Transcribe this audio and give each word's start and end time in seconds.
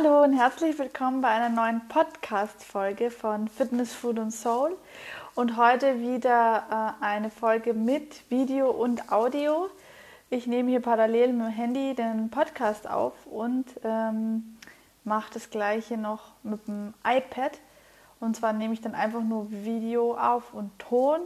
Hallo 0.00 0.22
und 0.22 0.32
herzlich 0.32 0.78
willkommen 0.78 1.22
bei 1.22 1.28
einer 1.28 1.48
neuen 1.48 1.80
Podcast-Folge 1.88 3.10
von 3.10 3.48
Fitness, 3.48 3.92
Food 3.92 4.20
und 4.20 4.30
Soul. 4.30 4.76
Und 5.34 5.56
heute 5.56 6.00
wieder 6.00 6.94
äh, 7.00 7.04
eine 7.04 7.30
Folge 7.30 7.74
mit 7.74 8.22
Video 8.30 8.70
und 8.70 9.10
Audio. 9.10 9.68
Ich 10.30 10.46
nehme 10.46 10.70
hier 10.70 10.82
parallel 10.82 11.32
mit 11.32 11.46
dem 11.46 11.52
Handy 11.52 11.94
den 11.96 12.30
Podcast 12.30 12.88
auf 12.88 13.14
und 13.26 13.64
ähm, 13.82 14.56
mache 15.02 15.34
das 15.34 15.50
gleiche 15.50 15.96
noch 15.96 16.30
mit 16.44 16.68
dem 16.68 16.94
iPad. 17.04 17.58
Und 18.20 18.36
zwar 18.36 18.52
nehme 18.52 18.74
ich 18.74 18.80
dann 18.80 18.94
einfach 18.94 19.22
nur 19.22 19.50
Video 19.50 20.16
auf 20.16 20.54
und 20.54 20.70
Ton, 20.78 21.18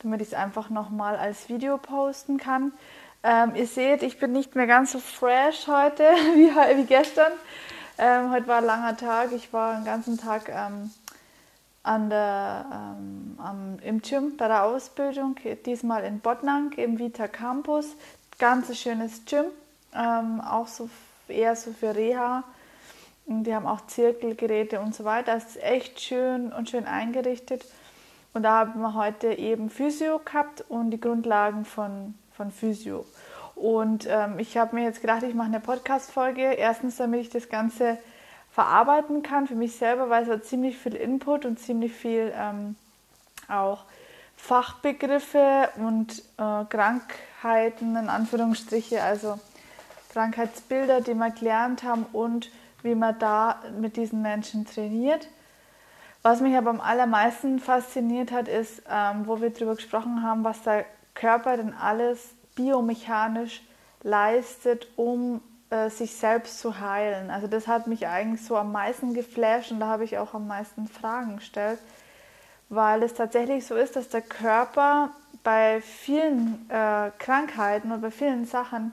damit 0.00 0.20
ich 0.20 0.28
es 0.28 0.34
einfach 0.34 0.70
nochmal 0.70 1.16
als 1.16 1.48
Video 1.48 1.76
posten 1.76 2.36
kann. 2.36 2.72
Ähm, 3.24 3.56
ihr 3.56 3.66
seht, 3.66 4.04
ich 4.04 4.20
bin 4.20 4.30
nicht 4.30 4.54
mehr 4.54 4.68
ganz 4.68 4.92
so 4.92 5.00
fresh 5.00 5.66
heute 5.66 6.04
wie, 6.36 6.50
wie 6.50 6.84
gestern. 6.84 7.32
Ähm, 7.98 8.30
heute 8.30 8.46
war 8.46 8.58
ein 8.58 8.64
langer 8.64 8.96
Tag. 8.96 9.32
Ich 9.32 9.52
war 9.52 9.74
den 9.74 9.84
ganzen 9.84 10.18
Tag 10.18 10.48
ähm, 10.48 10.90
an 11.82 12.08
der, 12.08 12.66
ähm, 12.72 13.38
am, 13.38 13.78
im 13.80 14.00
Gym 14.00 14.36
bei 14.36 14.48
der 14.48 14.64
Ausbildung, 14.64 15.36
diesmal 15.66 16.04
in 16.04 16.20
Bodnang 16.20 16.72
im 16.72 16.98
Vita 16.98 17.28
Campus. 17.28 17.94
Ganz 18.38 18.76
schönes 18.76 19.24
Gym, 19.26 19.44
ähm, 19.94 20.40
auch 20.40 20.66
so 20.66 20.88
eher 21.28 21.54
so 21.54 21.72
für 21.72 21.94
Reha. 21.94 22.44
Die 23.26 23.54
haben 23.54 23.66
auch 23.66 23.86
Zirkelgeräte 23.86 24.80
und 24.80 24.94
so 24.94 25.04
weiter. 25.04 25.34
Das 25.34 25.44
ist 25.44 25.62
echt 25.62 26.00
schön 26.00 26.52
und 26.52 26.70
schön 26.70 26.86
eingerichtet. 26.86 27.64
Und 28.32 28.44
da 28.44 28.60
haben 28.60 28.80
wir 28.80 28.94
heute 28.94 29.34
eben 29.34 29.68
Physio 29.68 30.18
gehabt 30.18 30.64
und 30.68 30.90
die 30.90 31.00
Grundlagen 31.00 31.64
von, 31.64 32.14
von 32.34 32.50
Physio. 32.50 33.04
Und 33.62 34.08
ähm, 34.10 34.40
ich 34.40 34.56
habe 34.56 34.74
mir 34.74 34.82
jetzt 34.82 35.02
gedacht, 35.02 35.22
ich 35.22 35.34
mache 35.34 35.46
eine 35.46 35.60
Podcast-Folge. 35.60 36.42
Erstens, 36.54 36.96
damit 36.96 37.20
ich 37.20 37.30
das 37.30 37.48
Ganze 37.48 37.96
verarbeiten 38.50 39.22
kann 39.22 39.46
für 39.46 39.54
mich 39.54 39.76
selber, 39.76 40.10
weil 40.10 40.24
es 40.24 40.28
hat 40.28 40.44
ziemlich 40.44 40.76
viel 40.76 40.96
Input 40.96 41.44
und 41.44 41.60
ziemlich 41.60 41.92
viel 41.92 42.32
ähm, 42.36 42.74
auch 43.46 43.84
Fachbegriffe 44.36 45.68
und 45.76 46.24
äh, 46.38 46.64
Krankheiten 46.64 47.94
in 47.94 48.08
Anführungsstriche, 48.08 49.00
also 49.00 49.38
Krankheitsbilder, 50.12 51.00
die 51.00 51.14
wir 51.14 51.30
gelernt 51.30 51.84
haben 51.84 52.04
und 52.12 52.50
wie 52.82 52.96
man 52.96 53.16
da 53.20 53.62
mit 53.78 53.96
diesen 53.96 54.22
Menschen 54.22 54.66
trainiert. 54.66 55.28
Was 56.22 56.40
mich 56.40 56.56
aber 56.56 56.70
am 56.70 56.80
allermeisten 56.80 57.60
fasziniert 57.60 58.32
hat, 58.32 58.48
ist, 58.48 58.82
ähm, 58.90 59.28
wo 59.28 59.40
wir 59.40 59.50
darüber 59.50 59.76
gesprochen 59.76 60.24
haben, 60.24 60.42
was 60.42 60.60
der 60.62 60.84
Körper 61.14 61.56
denn 61.56 61.74
alles 61.74 62.34
biomechanisch 62.54 63.62
leistet, 64.02 64.88
um 64.96 65.40
äh, 65.70 65.88
sich 65.88 66.14
selbst 66.14 66.60
zu 66.60 66.80
heilen. 66.80 67.30
Also 67.30 67.46
das 67.46 67.66
hat 67.66 67.86
mich 67.86 68.06
eigentlich 68.06 68.44
so 68.44 68.56
am 68.56 68.72
meisten 68.72 69.14
geflasht 69.14 69.70
und 69.72 69.80
da 69.80 69.86
habe 69.86 70.04
ich 70.04 70.18
auch 70.18 70.34
am 70.34 70.46
meisten 70.46 70.86
Fragen 70.86 71.36
gestellt, 71.36 71.78
weil 72.68 73.02
es 73.02 73.14
tatsächlich 73.14 73.66
so 73.66 73.74
ist, 73.74 73.96
dass 73.96 74.08
der 74.08 74.22
Körper 74.22 75.10
bei 75.42 75.80
vielen 75.80 76.68
äh, 76.68 77.10
Krankheiten 77.18 77.90
und 77.90 78.00
bei 78.00 78.10
vielen 78.10 78.44
Sachen 78.44 78.92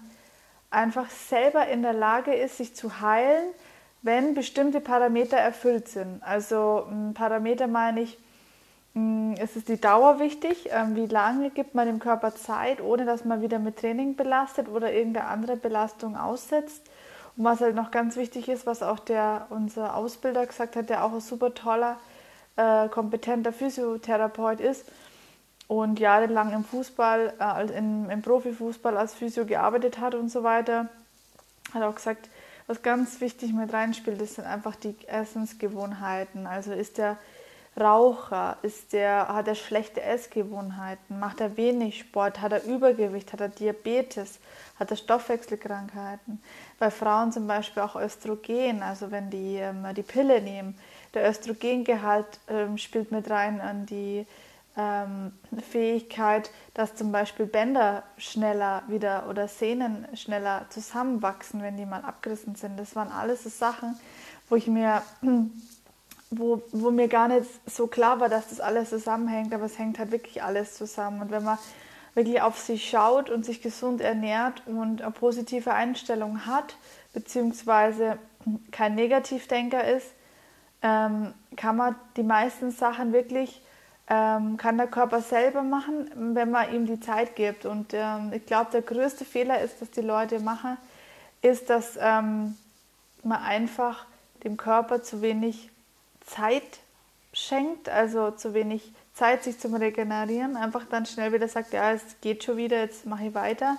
einfach 0.69 1.09
selber 1.09 1.67
in 1.67 1.81
der 1.81 1.93
Lage 1.93 2.33
ist, 2.33 2.57
sich 2.57 2.75
zu 2.75 3.01
heilen, 3.01 3.49
wenn 4.01 4.33
bestimmte 4.33 4.79
Parameter 4.79 5.37
erfüllt 5.37 5.87
sind. 5.87 6.23
Also 6.23 6.87
Parameter 7.13 7.67
meine 7.67 8.01
ich, 8.01 8.17
es 9.39 9.55
ist 9.55 9.69
die 9.69 9.79
Dauer 9.79 10.19
wichtig. 10.19 10.69
Ähm, 10.71 10.95
wie 10.95 11.05
lange 11.05 11.49
gibt 11.51 11.75
man 11.75 11.87
dem 11.87 11.99
Körper 11.99 12.35
Zeit, 12.35 12.81
ohne 12.81 13.05
dass 13.05 13.25
man 13.25 13.41
wieder 13.41 13.59
mit 13.59 13.77
Training 13.77 14.15
belastet 14.15 14.67
oder 14.67 14.91
irgendeine 14.91 15.27
andere 15.27 15.55
Belastung 15.55 16.17
aussetzt? 16.17 16.81
Und 17.37 17.45
was 17.45 17.61
halt 17.61 17.75
noch 17.75 17.91
ganz 17.91 18.15
wichtig 18.17 18.49
ist, 18.49 18.65
was 18.65 18.83
auch 18.83 18.99
der, 18.99 19.47
unser 19.49 19.95
Ausbilder 19.95 20.45
gesagt 20.45 20.75
hat, 20.75 20.89
der 20.89 21.05
auch 21.05 21.13
ein 21.13 21.21
super 21.21 21.53
toller, 21.53 21.97
äh, 22.57 22.89
kompetenter 22.89 23.53
Physiotherapeut 23.53 24.59
ist 24.59 24.85
und 25.67 25.99
jahrelang 25.99 26.51
im 26.51 26.63
Fußball, 26.65 27.33
äh, 27.39 27.77
in, 27.77 28.09
im 28.09 28.21
Profifußball 28.21 28.97
als 28.97 29.13
Physio 29.13 29.45
gearbeitet 29.45 29.99
hat 29.99 30.15
und 30.15 30.29
so 30.29 30.43
weiter, 30.43 30.89
hat 31.73 31.83
auch 31.83 31.95
gesagt, 31.95 32.29
was 32.67 32.81
ganz 32.81 33.21
wichtig 33.21 33.53
mit 33.53 33.71
reinspielt, 33.71 34.19
das 34.19 34.35
sind 34.35 34.45
einfach 34.45 34.75
die 34.75 34.95
Essensgewohnheiten. 35.07 36.45
Also 36.45 36.73
ist 36.73 36.97
der 36.97 37.17
Raucher? 37.77 38.57
Ist 38.61 38.93
der, 38.93 39.27
hat 39.27 39.47
er 39.47 39.55
schlechte 39.55 40.01
Essgewohnheiten? 40.01 41.19
Macht 41.19 41.41
er 41.41 41.57
wenig 41.57 41.99
Sport? 41.99 42.41
Hat 42.41 42.51
er 42.51 42.63
Übergewicht? 42.63 43.33
Hat 43.33 43.41
er 43.41 43.49
Diabetes? 43.49 44.39
Hat 44.79 44.91
er 44.91 44.97
Stoffwechselkrankheiten? 44.97 46.41
Bei 46.77 46.91
Frauen 46.91 47.31
zum 47.31 47.47
Beispiel 47.47 47.83
auch 47.83 47.95
Östrogen, 47.95 48.83
also 48.83 49.11
wenn 49.11 49.29
die 49.29 49.57
ähm, 49.57 49.85
die 49.95 50.03
Pille 50.03 50.41
nehmen. 50.41 50.77
Der 51.13 51.29
Östrogengehalt 51.29 52.39
ähm, 52.47 52.77
spielt 52.77 53.11
mit 53.11 53.29
rein 53.29 53.61
an 53.61 53.85
die 53.85 54.25
ähm, 54.77 55.33
Fähigkeit, 55.71 56.51
dass 56.73 56.95
zum 56.95 57.11
Beispiel 57.11 57.45
Bänder 57.45 58.03
schneller 58.17 58.83
wieder 58.87 59.27
oder 59.29 59.47
Sehnen 59.47 60.07
schneller 60.15 60.65
zusammenwachsen, 60.69 61.61
wenn 61.61 61.77
die 61.77 61.85
mal 61.85 62.03
abgerissen 62.03 62.55
sind. 62.55 62.79
Das 62.79 62.95
waren 62.95 63.11
alles 63.11 63.43
so 63.43 63.49
Sachen, 63.49 63.99
wo 64.47 64.55
ich 64.55 64.67
mir 64.67 65.01
wo, 66.31 66.61
wo 66.71 66.91
mir 66.91 67.07
gar 67.07 67.27
nicht 67.27 67.45
so 67.65 67.87
klar 67.87 68.19
war, 68.19 68.29
dass 68.29 68.49
das 68.49 68.59
alles 68.59 68.89
zusammenhängt, 68.89 69.53
aber 69.53 69.65
es 69.65 69.79
hängt 69.79 69.97
halt 69.99 70.11
wirklich 70.11 70.43
alles 70.43 70.75
zusammen. 70.75 71.21
Und 71.21 71.31
wenn 71.31 71.43
man 71.43 71.57
wirklich 72.13 72.41
auf 72.41 72.59
sich 72.59 72.89
schaut 72.89 73.29
und 73.29 73.45
sich 73.45 73.61
gesund 73.61 74.01
ernährt 74.01 74.63
und 74.67 75.01
eine 75.01 75.11
positive 75.11 75.73
Einstellung 75.73 76.45
hat, 76.45 76.75
beziehungsweise 77.13 78.17
kein 78.71 78.95
Negativdenker 78.95 79.83
ist, 79.83 80.07
ähm, 80.81 81.33
kann 81.55 81.75
man 81.75 81.95
die 82.15 82.23
meisten 82.23 82.71
Sachen 82.71 83.11
wirklich, 83.11 83.61
ähm, 84.07 84.57
kann 84.57 84.77
der 84.77 84.87
Körper 84.87 85.21
selber 85.21 85.61
machen, 85.61 86.33
wenn 86.35 86.51
man 86.51 86.73
ihm 86.73 86.85
die 86.85 86.99
Zeit 86.99 87.35
gibt. 87.35 87.65
Und 87.65 87.93
ähm, 87.93 88.31
ich 88.33 88.45
glaube, 88.45 88.71
der 88.71 88.81
größte 88.81 89.25
Fehler 89.25 89.61
ist, 89.61 89.81
dass 89.81 89.91
die 89.91 90.01
Leute 90.01 90.39
machen, 90.39 90.77
ist, 91.41 91.69
dass 91.69 91.97
ähm, 91.99 92.55
man 93.23 93.41
einfach 93.43 94.05
dem 94.43 94.57
Körper 94.57 95.03
zu 95.03 95.21
wenig 95.21 95.69
Zeit 96.29 96.79
schenkt, 97.33 97.89
also 97.89 98.31
zu 98.31 98.53
wenig 98.53 98.93
Zeit, 99.13 99.43
sich 99.43 99.59
zum 99.59 99.75
Regenerieren, 99.75 100.55
einfach 100.55 100.85
dann 100.89 101.05
schnell 101.05 101.33
wieder 101.33 101.47
sagt, 101.47 101.73
ja, 101.73 101.91
es 101.91 102.03
geht 102.21 102.43
schon 102.43 102.57
wieder, 102.57 102.79
jetzt 102.79 103.05
mache 103.05 103.27
ich 103.27 103.33
weiter. 103.33 103.77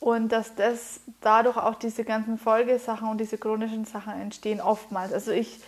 Und 0.00 0.30
dass 0.30 0.54
das 0.54 1.00
dadurch 1.20 1.56
auch 1.56 1.74
diese 1.74 2.04
ganzen 2.04 2.38
Folgesachen 2.38 3.08
und 3.08 3.18
diese 3.18 3.36
chronischen 3.36 3.84
Sachen 3.84 4.12
entstehen 4.20 4.60
oftmals. 4.60 5.12
Also 5.12 5.32
ich, 5.32 5.60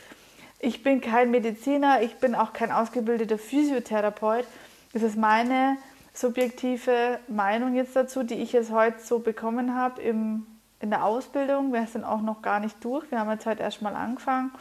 ich 0.60 0.84
bin 0.84 1.00
kein 1.00 1.32
Mediziner, 1.32 2.00
ich 2.02 2.16
bin 2.16 2.36
auch 2.36 2.52
kein 2.52 2.70
ausgebildeter 2.70 3.38
Physiotherapeut. 3.38 4.47
Das 4.92 5.02
ist 5.02 5.16
meine 5.16 5.76
subjektive 6.14 7.18
Meinung 7.26 7.74
jetzt 7.74 7.97
dazu, 7.97 8.22
die 8.22 8.34
ich 8.34 8.52
jetzt 8.52 8.70
heute 8.70 9.00
so 9.00 9.18
bekommen 9.18 9.74
habe 9.74 10.00
im, 10.00 10.47
in 10.78 10.91
der 10.91 11.04
Ausbildung. 11.04 11.72
Wir 11.72 11.86
sind 11.86 12.04
auch 12.04 12.20
noch 12.20 12.41
gar 12.41 12.60
nicht 12.60 12.84
durch. 12.84 13.10
Wir 13.10 13.18
haben 13.18 13.30
jetzt 13.30 13.47
heute 13.47 13.62
erst 13.62 13.82
mal 13.82 13.97
angefangen. 13.97 14.52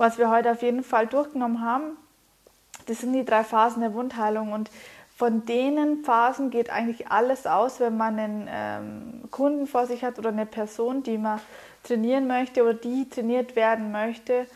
Was 0.00 0.16
wir 0.16 0.30
heute 0.30 0.50
auf 0.52 0.62
jeden 0.62 0.82
Fall 0.82 1.06
durchgenommen 1.06 1.60
haben, 1.60 1.98
das 2.86 3.00
sind 3.00 3.12
die 3.12 3.22
drei 3.22 3.44
Phasen 3.44 3.82
der 3.82 3.92
Wundheilung 3.92 4.54
und 4.54 4.70
von 5.14 5.44
denen 5.44 6.04
Phasen 6.04 6.48
geht 6.48 6.70
eigentlich 6.70 7.08
alles 7.08 7.46
aus, 7.46 7.80
wenn 7.80 7.98
man 7.98 8.18
einen 8.18 8.48
ähm, 8.50 9.30
Kunden 9.30 9.66
vor 9.66 9.84
sich 9.84 10.02
hat 10.02 10.18
oder 10.18 10.30
eine 10.30 10.46
Person, 10.46 11.02
die 11.02 11.18
man 11.18 11.38
trainieren 11.84 12.26
möchte 12.26 12.62
oder 12.62 12.72
die 12.72 13.10
trainiert 13.10 13.56
werden 13.56 13.92
möchte 13.92 14.46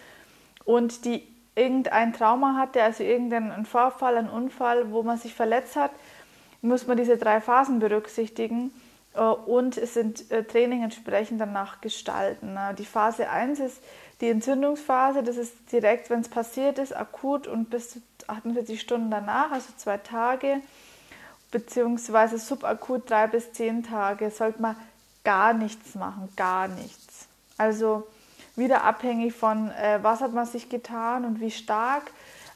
und 0.64 1.04
die 1.04 1.22
irgendein 1.54 2.14
Trauma 2.14 2.56
hatte, 2.56 2.82
also 2.82 3.04
irgendeinen 3.04 3.66
Vorfall, 3.66 4.16
einen 4.16 4.30
Unfall, 4.30 4.92
wo 4.92 5.02
man 5.02 5.18
sich 5.18 5.34
verletzt 5.34 5.76
hat, 5.76 5.90
muss 6.62 6.86
man 6.86 6.96
diese 6.96 7.18
drei 7.18 7.42
Phasen 7.42 7.80
berücksichtigen 7.80 8.72
äh, 9.12 9.20
und 9.20 9.76
es 9.76 9.92
sind 9.92 10.30
äh, 10.30 10.42
Training 10.42 10.84
entsprechend 10.84 11.38
danach 11.38 11.82
gestalten. 11.82 12.58
Die 12.78 12.86
Phase 12.86 13.28
1 13.28 13.60
ist 13.60 13.82
die 14.20 14.28
Entzündungsphase, 14.28 15.22
das 15.22 15.36
ist 15.36 15.52
direkt, 15.72 16.10
wenn 16.10 16.20
es 16.20 16.28
passiert 16.28 16.78
ist, 16.78 16.94
akut 16.94 17.46
und 17.46 17.70
bis 17.70 17.90
zu 17.90 18.02
48 18.26 18.80
Stunden 18.80 19.10
danach, 19.10 19.50
also 19.50 19.68
zwei 19.76 19.98
Tage, 19.98 20.60
beziehungsweise 21.50 22.38
subakut 22.38 23.10
drei 23.10 23.26
bis 23.26 23.52
zehn 23.52 23.82
Tage, 23.82 24.30
sollte 24.30 24.62
man 24.62 24.76
gar 25.24 25.52
nichts 25.52 25.94
machen, 25.94 26.28
gar 26.36 26.68
nichts. 26.68 27.26
Also 27.58 28.06
wieder 28.56 28.84
abhängig 28.84 29.34
von, 29.34 29.70
äh, 29.70 29.98
was 30.02 30.20
hat 30.20 30.32
man 30.32 30.46
sich 30.46 30.68
getan 30.68 31.24
und 31.24 31.40
wie 31.40 31.50
stark. 31.50 32.04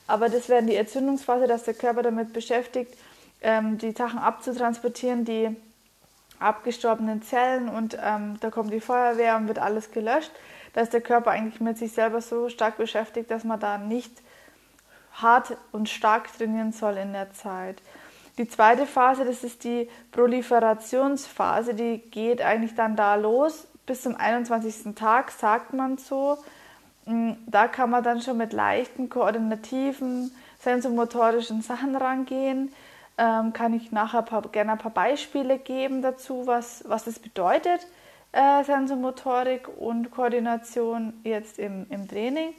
Aber 0.06 0.28
das 0.28 0.48
wäre 0.48 0.62
die 0.62 0.76
Entzündungsphase, 0.76 1.46
dass 1.46 1.64
der 1.64 1.74
Körper 1.74 2.02
damit 2.02 2.32
beschäftigt, 2.32 2.96
ähm, 3.42 3.78
die 3.78 3.92
Sachen 3.92 4.18
abzutransportieren, 4.18 5.24
die 5.24 5.54
abgestorbenen 6.38 7.22
Zellen 7.22 7.68
und 7.68 7.98
ähm, 8.00 8.38
da 8.40 8.50
kommt 8.50 8.72
die 8.72 8.80
Feuerwehr 8.80 9.36
und 9.36 9.48
wird 9.48 9.58
alles 9.58 9.90
gelöscht 9.90 10.30
da 10.78 10.82
ist 10.82 10.92
der 10.92 11.00
Körper 11.00 11.32
eigentlich 11.32 11.60
mit 11.60 11.76
sich 11.76 11.90
selber 11.90 12.20
so 12.20 12.48
stark 12.48 12.76
beschäftigt, 12.76 13.32
dass 13.32 13.42
man 13.42 13.58
da 13.58 13.78
nicht 13.78 14.12
hart 15.12 15.56
und 15.72 15.88
stark 15.88 16.32
trainieren 16.32 16.70
soll 16.70 16.98
in 16.98 17.12
der 17.12 17.32
Zeit. 17.32 17.82
Die 18.38 18.46
zweite 18.46 18.86
Phase, 18.86 19.24
das 19.24 19.42
ist 19.42 19.64
die 19.64 19.90
Proliferationsphase, 20.12 21.74
die 21.74 21.98
geht 21.98 22.42
eigentlich 22.42 22.76
dann 22.76 22.94
da 22.94 23.16
los, 23.16 23.66
bis 23.86 24.02
zum 24.02 24.14
21. 24.14 24.94
Tag, 24.94 25.32
sagt 25.32 25.72
man 25.72 25.98
so. 25.98 26.38
Mm, 27.06 27.32
da 27.48 27.66
kann 27.66 27.90
man 27.90 28.04
dann 28.04 28.22
schon 28.22 28.36
mit 28.36 28.52
leichten, 28.52 29.08
koordinativen, 29.08 30.30
sensomotorischen 30.60 31.60
Sachen 31.60 31.96
rangehen. 31.96 32.72
Ähm, 33.18 33.52
kann 33.52 33.74
ich 33.74 33.90
nachher 33.90 34.22
paar, 34.22 34.42
gerne 34.42 34.70
ein 34.70 34.78
paar 34.78 34.92
Beispiele 34.92 35.58
geben 35.58 36.02
dazu, 36.02 36.46
was, 36.46 36.84
was 36.86 37.02
das 37.02 37.18
bedeutet, 37.18 37.84
äh, 38.32 38.64
Sensomotorik 38.64 39.68
und 39.78 40.10
Koordination 40.10 41.20
jetzt 41.24 41.58
im, 41.58 41.86
im 41.90 42.08
Training. 42.08 42.54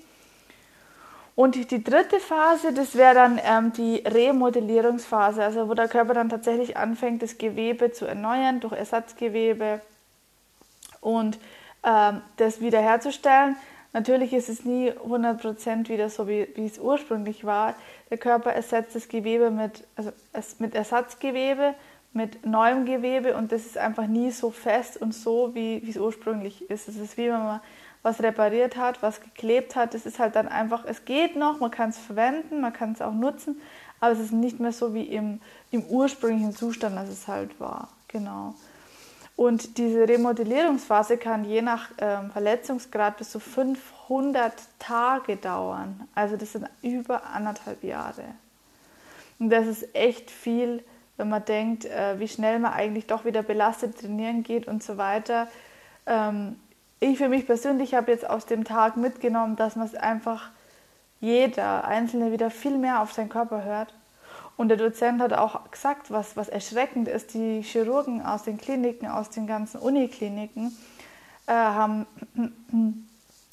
Und 1.35 1.55
die 1.71 1.83
dritte 1.83 2.19
Phase, 2.19 2.73
das 2.73 2.95
wäre 2.95 3.13
dann 3.13 3.39
ähm, 3.41 3.71
die 3.71 4.03
Remodellierungsphase, 4.05 5.41
also 5.41 5.69
wo 5.69 5.73
der 5.73 5.87
Körper 5.87 6.13
dann 6.13 6.27
tatsächlich 6.27 6.75
anfängt, 6.75 7.21
das 7.21 7.37
Gewebe 7.37 7.93
zu 7.93 8.05
erneuern 8.05 8.59
durch 8.59 8.73
Ersatzgewebe 8.73 9.79
und 10.99 11.39
ähm, 11.83 12.21
das 12.35 12.59
wiederherzustellen. 12.59 13.55
Natürlich 13.93 14.33
ist 14.33 14.49
es 14.49 14.65
nie 14.65 14.91
100% 14.91 15.87
wieder 15.87 16.09
so, 16.09 16.27
wie, 16.27 16.47
wie 16.55 16.65
es 16.65 16.77
ursprünglich 16.77 17.45
war. 17.45 17.73
Der 18.09 18.17
Körper 18.17 18.51
ersetzt 18.51 18.95
das 18.95 19.07
Gewebe 19.07 19.49
mit, 19.49 19.87
also 19.95 20.11
mit 20.59 20.75
Ersatzgewebe, 20.75 21.73
mit 22.13 22.45
neuem 22.45 22.85
Gewebe 22.85 23.35
und 23.35 23.51
das 23.51 23.65
ist 23.65 23.77
einfach 23.77 24.07
nie 24.07 24.31
so 24.31 24.49
fest 24.49 24.97
und 24.97 25.13
so, 25.13 25.53
wie, 25.53 25.83
es 25.87 25.97
ursprünglich 25.97 26.69
ist. 26.69 26.87
Es 26.87 26.97
ist 26.97 27.17
wie 27.17 27.25
wenn 27.25 27.43
man 27.43 27.61
was 28.01 28.21
repariert 28.21 28.77
hat, 28.77 29.01
was 29.03 29.21
geklebt 29.21 29.75
hat. 29.75 29.93
Es 29.93 30.05
ist 30.05 30.19
halt 30.19 30.35
dann 30.35 30.47
einfach, 30.47 30.85
es 30.85 31.05
geht 31.05 31.35
noch, 31.35 31.59
man 31.59 31.71
kann 31.71 31.89
es 31.89 31.97
verwenden, 31.97 32.61
man 32.61 32.73
kann 32.73 32.93
es 32.93 33.01
auch 33.01 33.13
nutzen, 33.13 33.61
aber 33.99 34.13
es 34.13 34.19
ist 34.19 34.31
nicht 34.31 34.59
mehr 34.59 34.71
so 34.71 34.93
wie 34.93 35.03
im, 35.03 35.41
im 35.71 35.83
ursprünglichen 35.83 36.55
Zustand, 36.55 36.97
als 36.97 37.09
es 37.09 37.27
halt 37.27 37.59
war. 37.59 37.89
Genau. 38.07 38.55
Und 39.35 39.77
diese 39.77 40.05
Remodellierungsphase 40.07 41.17
kann 41.17 41.45
je 41.45 41.61
nach 41.61 41.91
ähm, 41.97 42.29
Verletzungsgrad 42.31 43.17
bis 43.17 43.29
zu 43.29 43.39
500 43.39 44.51
Tage 44.79 45.37
dauern. 45.37 46.09
Also 46.13 46.35
das 46.35 46.51
sind 46.51 46.69
über 46.81 47.25
anderthalb 47.25 47.83
Jahre. 47.83 48.23
Und 49.39 49.49
das 49.49 49.67
ist 49.67 49.95
echt 49.95 50.29
viel, 50.29 50.83
wenn 51.19 51.29
man 51.29 51.45
denkt, 51.45 51.85
äh, 51.85 52.19
wie 52.19 52.27
schnell 52.27 52.59
man 52.59 52.73
eigentlich 52.73 53.05
doch 53.05 53.25
wieder 53.25 53.43
belastet 53.43 53.99
trainieren 53.99 54.41
geht 54.41 54.67
und 54.67 54.81
so 54.81 54.97
weiter. 54.97 55.47
Ähm, 56.07 56.55
ich 56.99 57.17
für 57.17 57.29
mich 57.29 57.45
persönlich 57.45 57.93
habe 57.93 58.11
jetzt 58.11 58.27
aus 58.27 58.45
dem 58.45 58.63
Tag 58.63 58.97
mitgenommen, 58.97 59.55
dass 59.55 59.75
man 59.75 59.85
es 59.85 59.95
einfach 59.95 60.49
jeder 61.19 61.85
Einzelne 61.85 62.31
wieder 62.31 62.49
viel 62.49 62.77
mehr 62.77 63.01
auf 63.01 63.13
seinen 63.13 63.29
Körper 63.29 63.63
hört. 63.63 63.93
Und 64.57 64.69
der 64.69 64.77
Dozent 64.77 65.21
hat 65.21 65.33
auch 65.33 65.71
gesagt, 65.71 66.11
was, 66.11 66.35
was 66.35 66.49
erschreckend 66.49 67.07
ist, 67.07 67.33
die 67.33 67.61
Chirurgen 67.61 68.25
aus 68.25 68.43
den 68.43 68.57
Kliniken, 68.57 69.07
aus 69.07 69.29
den 69.29 69.47
ganzen 69.47 69.79
Unikliniken, 69.79 70.75
äh, 71.47 71.53
haben 71.53 72.05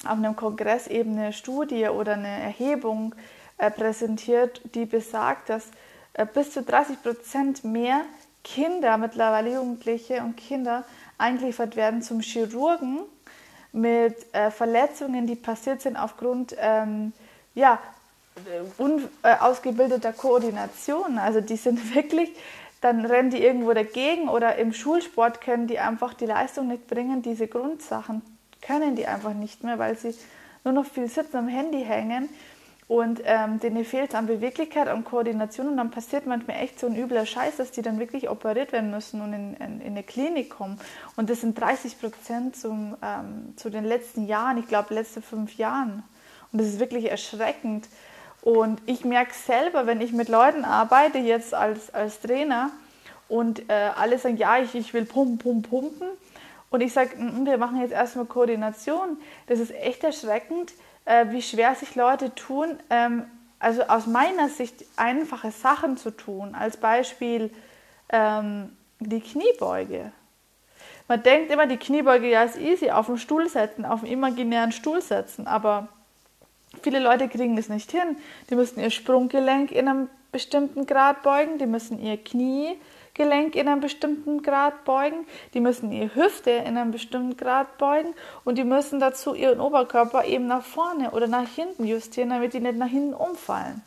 auf 0.05 0.11
einem 0.11 0.35
Kongress 0.35 0.87
eben 0.87 1.17
eine 1.17 1.33
Studie 1.33 1.87
oder 1.87 2.13
eine 2.13 2.27
Erhebung 2.27 3.15
äh, 3.57 3.71
präsentiert, 3.71 4.61
die 4.75 4.85
besagt, 4.85 5.49
dass 5.49 5.71
bis 6.25 6.51
zu 6.51 6.63
30 6.63 7.01
Prozent 7.01 7.63
mehr 7.63 8.01
Kinder, 8.43 8.97
mittlerweile 8.97 9.53
Jugendliche 9.53 10.21
und 10.21 10.37
Kinder, 10.37 10.83
eingeliefert 11.17 11.75
werden 11.75 12.01
zum 12.01 12.21
Chirurgen, 12.21 12.99
mit 13.73 14.33
äh, 14.33 14.49
Verletzungen, 14.49 15.27
die 15.27 15.35
passiert 15.35 15.81
sind 15.81 15.97
aufgrund 15.97 16.55
ähm, 16.59 17.13
ja, 17.53 17.79
unausgebildeter 18.77 20.13
Koordination. 20.13 21.17
Also 21.17 21.41
die 21.41 21.57
sind 21.57 21.95
wirklich, 21.95 22.29
dann 22.81 23.05
rennen 23.05 23.29
die 23.29 23.43
irgendwo 23.43 23.73
dagegen 23.73 24.29
oder 24.29 24.55
im 24.55 24.73
Schulsport 24.73 25.41
können 25.41 25.67
die 25.67 25.79
einfach 25.79 26.13
die 26.13 26.25
Leistung 26.25 26.67
nicht 26.67 26.87
bringen. 26.87 27.21
Diese 27.21 27.47
Grundsachen 27.47 28.21
können 28.61 28.95
die 28.95 29.07
einfach 29.07 29.33
nicht 29.33 29.63
mehr, 29.63 29.77
weil 29.79 29.97
sie 29.97 30.15
nur 30.63 30.73
noch 30.73 30.85
viel 30.85 31.07
sitzen 31.07 31.37
am 31.37 31.47
Handy 31.47 31.83
hängen 31.83 32.29
und 32.87 33.21
ähm, 33.25 33.59
denen 33.59 33.83
fehlt 33.83 34.09
es 34.09 34.15
an 34.15 34.27
Beweglichkeit 34.27 34.91
und 34.93 35.03
Koordination 35.03 35.67
und 35.67 35.77
dann 35.77 35.91
passiert 35.91 36.25
manchmal 36.25 36.57
echt 36.57 36.79
so 36.79 36.87
ein 36.87 36.95
übler 36.95 37.25
Scheiß, 37.25 37.57
dass 37.57 37.71
die 37.71 37.81
dann 37.81 37.99
wirklich 37.99 38.29
operiert 38.29 38.71
werden 38.71 38.91
müssen 38.91 39.21
und 39.21 39.33
in, 39.33 39.53
in, 39.55 39.81
in 39.81 39.87
eine 39.87 40.03
Klinik 40.03 40.49
kommen. 40.49 40.79
Und 41.17 41.29
das 41.29 41.41
sind 41.41 41.59
30 41.59 41.99
Prozent 41.99 42.55
zum, 42.55 42.95
ähm, 43.03 43.53
zu 43.57 43.69
den 43.69 43.83
letzten 43.83 44.25
Jahren, 44.25 44.57
ich 44.57 44.67
glaube 44.67 44.93
letzte 44.93 45.21
fünf 45.21 45.57
Jahren. 45.57 46.03
Und 46.53 46.61
das 46.61 46.67
ist 46.67 46.79
wirklich 46.79 47.11
erschreckend. 47.11 47.87
Und 48.41 48.81
ich 48.85 49.03
merke 49.03 49.33
selber, 49.33 49.85
wenn 49.85 49.99
ich 49.99 50.13
mit 50.13 50.29
Leuten 50.29 50.63
arbeite, 50.63 51.17
jetzt 51.17 51.53
als, 51.53 51.93
als 51.93 52.21
Trainer, 52.21 52.71
und 53.29 53.69
äh, 53.69 53.91
alle 53.95 54.17
sagen, 54.19 54.37
ja, 54.37 54.57
ich, 54.57 54.73
ich 54.75 54.93
will 54.93 55.05
pumpen, 55.05 55.37
pumpen, 55.37 55.69
pumpen. 55.69 56.07
Und 56.69 56.81
ich 56.81 56.93
sage, 56.93 57.15
mm, 57.17 57.45
wir 57.45 57.57
machen 57.57 57.81
jetzt 57.81 57.91
erstmal 57.91 58.25
Koordination. 58.25 59.17
Das 59.47 59.59
ist 59.59 59.73
echt 59.73 60.03
erschreckend, 60.03 60.73
äh, 61.07 61.25
wie 61.29 61.41
schwer 61.41 61.73
sich 61.73 61.95
Leute 61.95 62.35
tun, 62.35 62.77
ähm, 62.89 63.25
also 63.59 63.83
aus 63.83 64.05
meiner 64.05 64.49
Sicht 64.49 64.85
einfache 64.97 65.51
Sachen 65.51 65.97
zu 65.97 66.11
tun. 66.11 66.53
Als 66.53 66.77
Beispiel 66.77 67.49
ähm, 68.09 68.75
die 68.99 69.21
Kniebeuge. 69.21 70.11
Man 71.07 71.23
denkt 71.23 71.51
immer, 71.51 71.65
die 71.65 71.77
Kniebeuge 71.77 72.29
ja 72.29 72.43
ist 72.43 72.57
easy, 72.57 72.91
auf 72.91 73.07
den 73.07 73.17
Stuhl 73.17 73.47
setzen, 73.47 73.85
auf 73.85 74.03
einen 74.03 74.11
imaginären 74.11 74.73
Stuhl 74.73 75.01
setzen, 75.01 75.47
aber 75.47 75.87
viele 76.83 76.99
Leute 76.99 77.29
kriegen 77.29 77.55
das 77.55 77.69
nicht 77.69 77.89
hin. 77.91 78.17
Die 78.49 78.55
müssen 78.55 78.81
ihr 78.81 78.91
Sprunggelenk 78.91 79.71
in 79.71 79.87
einem 79.87 80.09
bestimmten 80.37 80.85
Grad 80.85 81.23
beugen, 81.23 81.57
die 81.57 81.65
müssen 81.65 81.99
ihr 81.99 82.15
Knie 82.23 82.77
Gelenk 83.15 83.55
in 83.55 83.67
einem 83.67 83.81
bestimmten 83.81 84.43
Grad 84.43 84.85
beugen, 84.85 85.25
die 85.55 85.59
müssen 85.59 85.91
ihre 85.91 86.13
Hüfte 86.13 86.51
in 86.51 86.77
einem 86.77 86.91
bestimmten 86.91 87.35
Grad 87.35 87.79
beugen 87.79 88.13
und 88.45 88.59
die 88.59 88.63
müssen 88.63 88.99
dazu 88.99 89.33
ihren 89.33 89.59
Oberkörper 89.59 90.25
eben 90.25 90.45
nach 90.45 90.63
vorne 90.63 91.09
oder 91.09 91.27
nach 91.27 91.49
hinten 91.49 91.85
justieren, 91.85 92.29
damit 92.29 92.53
die 92.53 92.59
nicht 92.59 92.77
nach 92.77 92.87
hinten 92.87 93.15
umfallen. 93.15 93.81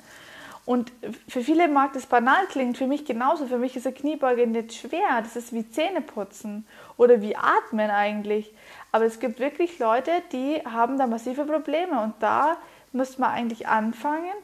Und 0.67 0.93
für 1.29 1.43
viele 1.43 1.69
mag 1.69 1.93
das 1.93 2.07
banal 2.07 2.47
klingen, 2.49 2.75
für 2.75 2.89
mich 2.89 3.05
genauso. 3.05 3.47
Für 3.47 3.59
mich 3.59 3.77
ist 3.77 3.87
eine 3.87 3.95
Kniebeuge 3.95 4.47
nicht 4.47 4.75
schwer. 4.75 5.23
Das 5.23 5.35
ist 5.35 5.53
wie 5.53 5.69
Zähneputzen 5.69 6.67
oder 6.97 7.23
wie 7.23 7.35
Atmen 7.35 7.91
eigentlich. 7.91 8.53
Aber 8.93 9.05
es 9.05 9.19
gibt 9.21 9.41
wirklich 9.41 9.79
Leute, 9.79 10.11
die 10.33 10.57
haben 10.65 10.99
da 10.99 11.07
massive 11.07 11.45
Probleme. 11.45 12.01
Und 12.03 12.15
da 12.21 12.57
müsste 12.93 13.21
man 13.21 13.31
eigentlich 13.31 13.69
anfangen, 13.69 14.35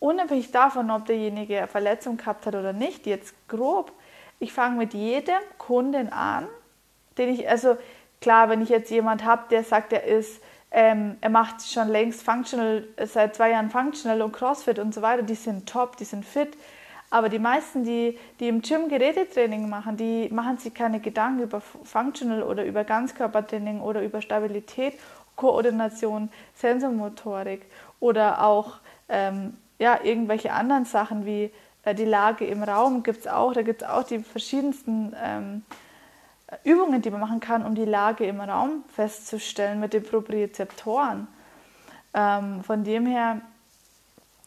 unabhängig 0.00 0.50
davon, 0.50 0.90
ob 0.90 1.06
derjenige 1.06 1.58
eine 1.58 1.66
Verletzung 1.66 2.16
gehabt 2.16 2.46
hat 2.46 2.54
oder 2.54 2.72
nicht, 2.72 3.06
jetzt 3.06 3.34
grob 3.48 3.92
ich 4.38 4.52
fange 4.52 4.76
mit 4.76 4.94
jedem 4.94 5.40
Kunden 5.58 6.12
an, 6.12 6.46
den 7.18 7.30
ich, 7.30 7.48
also 7.48 7.76
klar, 8.20 8.48
wenn 8.48 8.62
ich 8.62 8.68
jetzt 8.68 8.90
jemand 8.90 9.24
habe, 9.24 9.44
der 9.50 9.64
sagt, 9.64 9.92
er 9.92 10.04
ist, 10.04 10.42
ähm, 10.70 11.16
er 11.20 11.30
macht 11.30 11.62
schon 11.62 11.88
längst 11.88 12.22
Functional, 12.22 12.86
seit 13.04 13.36
zwei 13.36 13.50
Jahren 13.50 13.70
Functional 13.70 14.20
und 14.22 14.32
Crossfit 14.32 14.78
und 14.78 14.92
so 14.92 15.00
weiter, 15.00 15.22
die 15.22 15.34
sind 15.34 15.68
top, 15.68 15.96
die 15.96 16.04
sind 16.04 16.24
fit. 16.24 16.56
Aber 17.08 17.28
die 17.28 17.38
meisten, 17.38 17.84
die, 17.84 18.18
die 18.40 18.48
im 18.48 18.62
Gym 18.62 18.88
Gerätetraining 18.88 19.68
machen, 19.68 19.96
die 19.96 20.28
machen 20.30 20.58
sich 20.58 20.74
keine 20.74 20.98
Gedanken 21.00 21.44
über 21.44 21.60
Functional 21.60 22.42
oder 22.42 22.64
über 22.64 22.82
Ganzkörpertraining 22.82 23.80
oder 23.80 24.02
über 24.02 24.20
Stabilität, 24.20 24.94
Koordination, 25.36 26.30
Sensormotorik 26.54 27.66
oder 28.00 28.44
auch 28.44 28.78
ähm, 29.08 29.56
ja, 29.78 30.00
irgendwelche 30.02 30.52
anderen 30.52 30.84
Sachen 30.84 31.26
wie 31.26 31.50
äh, 31.82 31.94
die 31.94 32.04
Lage 32.04 32.46
im 32.46 32.62
Raum 32.62 33.02
gibt 33.02 33.20
es 33.20 33.26
auch. 33.26 33.52
Da 33.52 33.62
gibt 33.62 33.82
es 33.82 33.88
auch 33.88 34.02
die 34.02 34.18
verschiedensten 34.18 35.14
ähm, 35.22 35.62
Übungen, 36.64 37.02
die 37.02 37.10
man 37.10 37.20
machen 37.20 37.40
kann, 37.40 37.64
um 37.64 37.74
die 37.74 37.84
Lage 37.84 38.24
im 38.24 38.40
Raum 38.40 38.84
festzustellen 38.94 39.80
mit 39.80 39.92
den 39.92 40.02
Propriozeptoren. 40.02 41.26
Ähm, 42.14 42.62
von 42.62 42.84
dem 42.84 43.06
her 43.06 43.40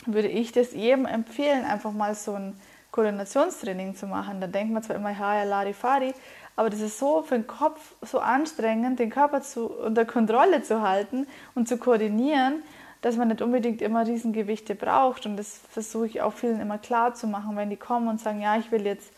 würde 0.06 0.30
ich 0.30 0.52
das 0.52 0.74
jedem 0.74 1.06
empfehlen, 1.06 1.66
einfach 1.66 1.92
mal 1.92 2.16
so 2.16 2.34
ein 2.34 2.60
Koordinationstraining 2.92 3.96
zu 3.96 4.08
machen. 4.08 4.42
Da 4.42 4.48
denkt 4.48 4.74
man 4.74 4.82
zwar 4.82 4.96
immer, 4.96 5.12
ja, 5.12 5.36
ja, 5.36 5.44
Larifari, 5.44 6.14
aber 6.56 6.70
das 6.70 6.82
ist 6.82 7.00
so 7.00 7.22
für 7.22 7.36
den 7.36 7.48
Kopf 7.48 7.96
so 8.02 8.20
anstrengend, 8.20 9.00
den 9.00 9.10
Körper 9.10 9.42
zu, 9.42 9.68
unter 9.68 10.06
Kontrolle 10.06 10.62
zu 10.64 10.82
halten 10.82 11.28
und 11.56 11.68
zu 11.68 11.78
koordinieren, 11.78 12.64
dass 13.02 13.16
man 13.16 13.30
nicht 13.30 13.42
unbedingt 13.42 13.82
immer 13.82 14.06
Riesengewichte 14.06 14.76
braucht. 14.76 15.26
Und 15.26 15.38
das 15.38 15.60
versuche 15.72 16.08
ich 16.08 16.22
auch 16.22 16.34
vielen 16.34 16.60
immer 16.60 16.78
klar 16.78 17.14
zu 17.14 17.28
machen, 17.28 17.56
wenn 17.56 17.70
die 17.70 17.78
kommen 17.78 18.08
und 18.08 18.20
sagen, 18.20 18.42
ja, 18.42 18.58
ich 18.58 18.72
will 18.72 18.86
jetzt 18.86 19.12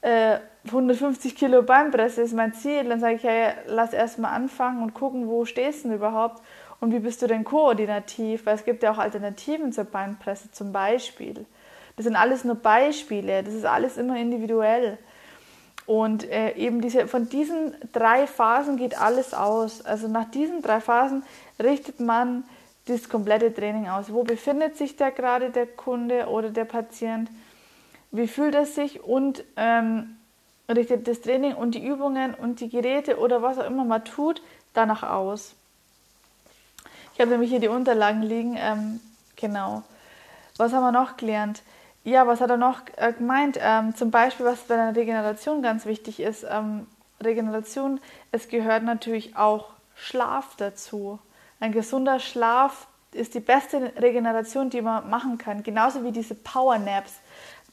äh, 0.00 0.38
150 0.66 1.34
Kilo 1.34 1.62
Beinpresse 1.62 2.22
ist 2.22 2.32
mein 2.32 2.54
Ziel. 2.54 2.84
Dann 2.84 3.00
sage 3.00 3.16
ich, 3.16 3.22
ja, 3.22 3.52
lass 3.66 3.92
erst 3.92 4.18
mal 4.18 4.30
anfangen 4.30 4.82
und 4.82 4.94
gucken, 4.94 5.28
wo 5.28 5.44
stehst 5.44 5.84
du 5.84 5.88
denn 5.88 5.98
überhaupt 5.98 6.42
und 6.80 6.92
wie 6.92 7.00
bist 7.00 7.20
du 7.22 7.26
denn 7.26 7.44
koordinativ? 7.44 8.46
Weil 8.46 8.54
es 8.54 8.64
gibt 8.64 8.82
ja 8.82 8.92
auch 8.92 8.98
Alternativen 8.98 9.72
zur 9.72 9.84
Beinpresse 9.84 10.50
zum 10.52 10.72
Beispiel. 10.72 11.44
Das 11.96 12.04
sind 12.04 12.16
alles 12.16 12.44
nur 12.44 12.54
Beispiele, 12.54 13.42
das 13.42 13.54
ist 13.54 13.64
alles 13.64 13.96
immer 13.96 14.16
individuell. 14.16 14.98
Und 15.86 16.30
äh, 16.30 16.52
eben 16.54 16.80
diese, 16.80 17.08
von 17.08 17.28
diesen 17.28 17.74
drei 17.92 18.26
Phasen 18.26 18.76
geht 18.76 19.00
alles 19.00 19.34
aus. 19.34 19.84
Also 19.84 20.06
nach 20.06 20.30
diesen 20.30 20.62
drei 20.62 20.80
Phasen 20.80 21.24
richtet 21.58 21.98
man 21.98 22.44
das 22.88 23.08
komplette 23.08 23.52
Training 23.52 23.88
aus. 23.88 24.12
Wo 24.12 24.22
befindet 24.22 24.76
sich 24.76 24.96
da 24.96 25.10
gerade 25.10 25.50
der 25.50 25.66
Kunde 25.66 26.26
oder 26.28 26.50
der 26.50 26.64
Patient? 26.64 27.30
Wie 28.10 28.26
fühlt 28.26 28.54
er 28.54 28.66
sich? 28.66 29.02
Und 29.02 29.44
ähm, 29.56 30.16
richtet 30.68 31.08
das 31.08 31.20
Training 31.20 31.54
und 31.54 31.74
die 31.74 31.84
Übungen 31.84 32.34
und 32.34 32.60
die 32.60 32.68
Geräte 32.68 33.18
oder 33.18 33.42
was 33.42 33.58
auch 33.58 33.66
immer 33.66 33.84
man 33.84 34.04
tut, 34.04 34.42
danach 34.74 35.02
aus. 35.02 35.54
Ich 37.14 37.20
habe 37.20 37.30
nämlich 37.30 37.50
hier 37.50 37.60
die 37.60 37.68
Unterlagen 37.68 38.22
liegen. 38.22 38.56
Ähm, 38.56 39.00
genau. 39.36 39.82
Was 40.56 40.72
haben 40.72 40.82
wir 40.82 40.92
noch 40.92 41.16
gelernt? 41.16 41.62
Ja, 42.04 42.26
was 42.26 42.40
hat 42.40 42.50
er 42.50 42.56
noch 42.56 42.80
äh, 42.96 43.12
gemeint? 43.12 43.58
Ähm, 43.60 43.94
zum 43.96 44.10
Beispiel, 44.10 44.46
was 44.46 44.60
bei 44.60 44.76
der 44.76 44.94
Regeneration 44.94 45.62
ganz 45.62 45.84
wichtig 45.84 46.20
ist. 46.20 46.46
Ähm, 46.48 46.86
Regeneration, 47.20 48.00
es 48.30 48.48
gehört 48.48 48.84
natürlich 48.84 49.36
auch 49.36 49.70
Schlaf 49.96 50.54
dazu. 50.56 51.18
Ein 51.60 51.72
gesunder 51.72 52.20
Schlaf 52.20 52.86
ist 53.12 53.34
die 53.34 53.40
beste 53.40 53.92
Regeneration, 53.96 54.70
die 54.70 54.82
man 54.82 55.08
machen 55.10 55.38
kann. 55.38 55.62
Genauso 55.62 56.04
wie 56.04 56.12
diese 56.12 56.34
Power 56.34 56.78
Naps. 56.78 57.20